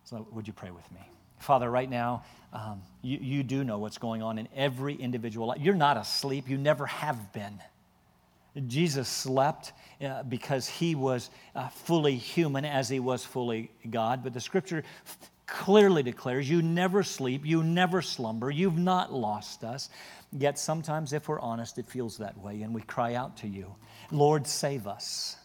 So, 0.04 0.28
would 0.30 0.46
you 0.46 0.52
pray 0.52 0.70
with 0.70 0.90
me? 0.92 1.00
Father, 1.40 1.68
right 1.68 1.90
now, 1.90 2.24
um, 2.52 2.82
you, 3.02 3.18
you 3.20 3.42
do 3.42 3.64
know 3.64 3.78
what's 3.78 3.98
going 3.98 4.22
on 4.22 4.38
in 4.38 4.48
every 4.54 4.94
individual 4.94 5.48
life. 5.48 5.60
You're 5.60 5.74
not 5.74 5.96
asleep, 5.96 6.48
you 6.48 6.56
never 6.56 6.86
have 6.86 7.32
been. 7.32 7.58
Jesus 8.68 9.08
slept 9.08 9.72
uh, 10.02 10.22
because 10.22 10.66
he 10.66 10.94
was 10.94 11.28
uh, 11.54 11.68
fully 11.68 12.16
human 12.16 12.64
as 12.64 12.88
he 12.88 13.00
was 13.00 13.22
fully 13.24 13.70
God. 13.90 14.24
But 14.24 14.32
the 14.32 14.40
scripture 14.40 14.82
clearly 15.46 16.02
declares 16.02 16.48
you 16.48 16.60
never 16.60 17.02
sleep, 17.02 17.46
you 17.46 17.62
never 17.62 18.02
slumber, 18.02 18.50
you've 18.50 18.78
not 18.78 19.12
lost 19.12 19.64
us. 19.64 19.88
Yet 20.32 20.58
sometimes, 20.58 21.12
if 21.12 21.28
we're 21.28 21.40
honest, 21.40 21.78
it 21.78 21.86
feels 21.86 22.18
that 22.18 22.36
way, 22.38 22.62
and 22.62 22.74
we 22.74 22.82
cry 22.82 23.14
out 23.14 23.36
to 23.38 23.48
you, 23.48 23.74
Lord, 24.10 24.46
save 24.46 24.86
us. 24.86 25.36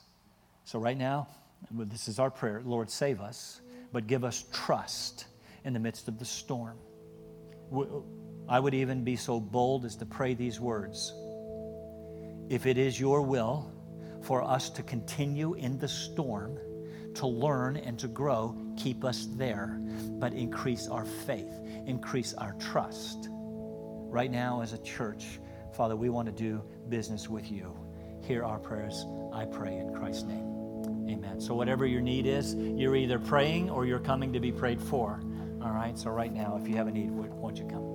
So, 0.65 0.79
right 0.79 0.97
now, 0.97 1.27
this 1.69 2.07
is 2.07 2.19
our 2.19 2.31
prayer 2.31 2.61
Lord, 2.65 2.89
save 2.89 3.21
us, 3.21 3.61
but 3.91 4.07
give 4.07 4.23
us 4.23 4.45
trust 4.51 5.25
in 5.63 5.73
the 5.73 5.79
midst 5.79 6.07
of 6.07 6.17
the 6.17 6.25
storm. 6.25 6.77
I 8.49 8.59
would 8.59 8.73
even 8.73 9.03
be 9.03 9.15
so 9.15 9.39
bold 9.39 9.85
as 9.85 9.95
to 9.97 10.05
pray 10.05 10.33
these 10.33 10.59
words 10.59 11.13
If 12.49 12.65
it 12.65 12.77
is 12.77 12.99
your 12.99 13.21
will 13.21 13.71
for 14.23 14.43
us 14.43 14.69
to 14.71 14.83
continue 14.83 15.53
in 15.53 15.77
the 15.77 15.87
storm, 15.87 16.57
to 17.15 17.27
learn 17.27 17.77
and 17.77 17.97
to 17.99 18.07
grow, 18.07 18.57
keep 18.81 19.05
us 19.05 19.27
there, 19.35 19.79
but 20.19 20.33
increase 20.33 20.87
our 20.87 21.05
faith, 21.05 21.53
increase 21.85 22.33
our 22.33 22.53
trust. 22.53 23.29
Right 23.29 24.31
now, 24.31 24.61
as 24.61 24.73
a 24.73 24.79
church, 24.79 25.39
Father, 25.73 25.95
we 25.95 26.09
want 26.09 26.25
to 26.25 26.31
do 26.31 26.63
business 26.89 27.29
with 27.29 27.51
you. 27.51 27.77
hear 28.21 28.43
our 28.43 28.59
prayers, 28.59 29.05
I 29.33 29.45
pray 29.45 29.77
in 29.77 29.93
Christ's 29.93 30.23
name. 30.23 30.47
Amen. 31.09 31.39
So, 31.39 31.53
whatever 31.55 31.85
your 31.85 32.01
need 32.01 32.25
is, 32.25 32.55
you're 32.55 32.95
either 32.95 33.19
praying 33.19 33.69
or 33.69 33.85
you're 33.85 33.99
coming 33.99 34.33
to 34.33 34.39
be 34.39 34.51
prayed 34.51 34.81
for. 34.81 35.21
All 35.63 35.71
right? 35.71 35.97
So, 35.97 36.11
right 36.11 36.33
now, 36.33 36.59
if 36.61 36.67
you 36.67 36.75
have 36.75 36.87
a 36.87 36.91
need, 36.91 37.11
won't 37.11 37.57
you 37.57 37.65
come? 37.65 37.90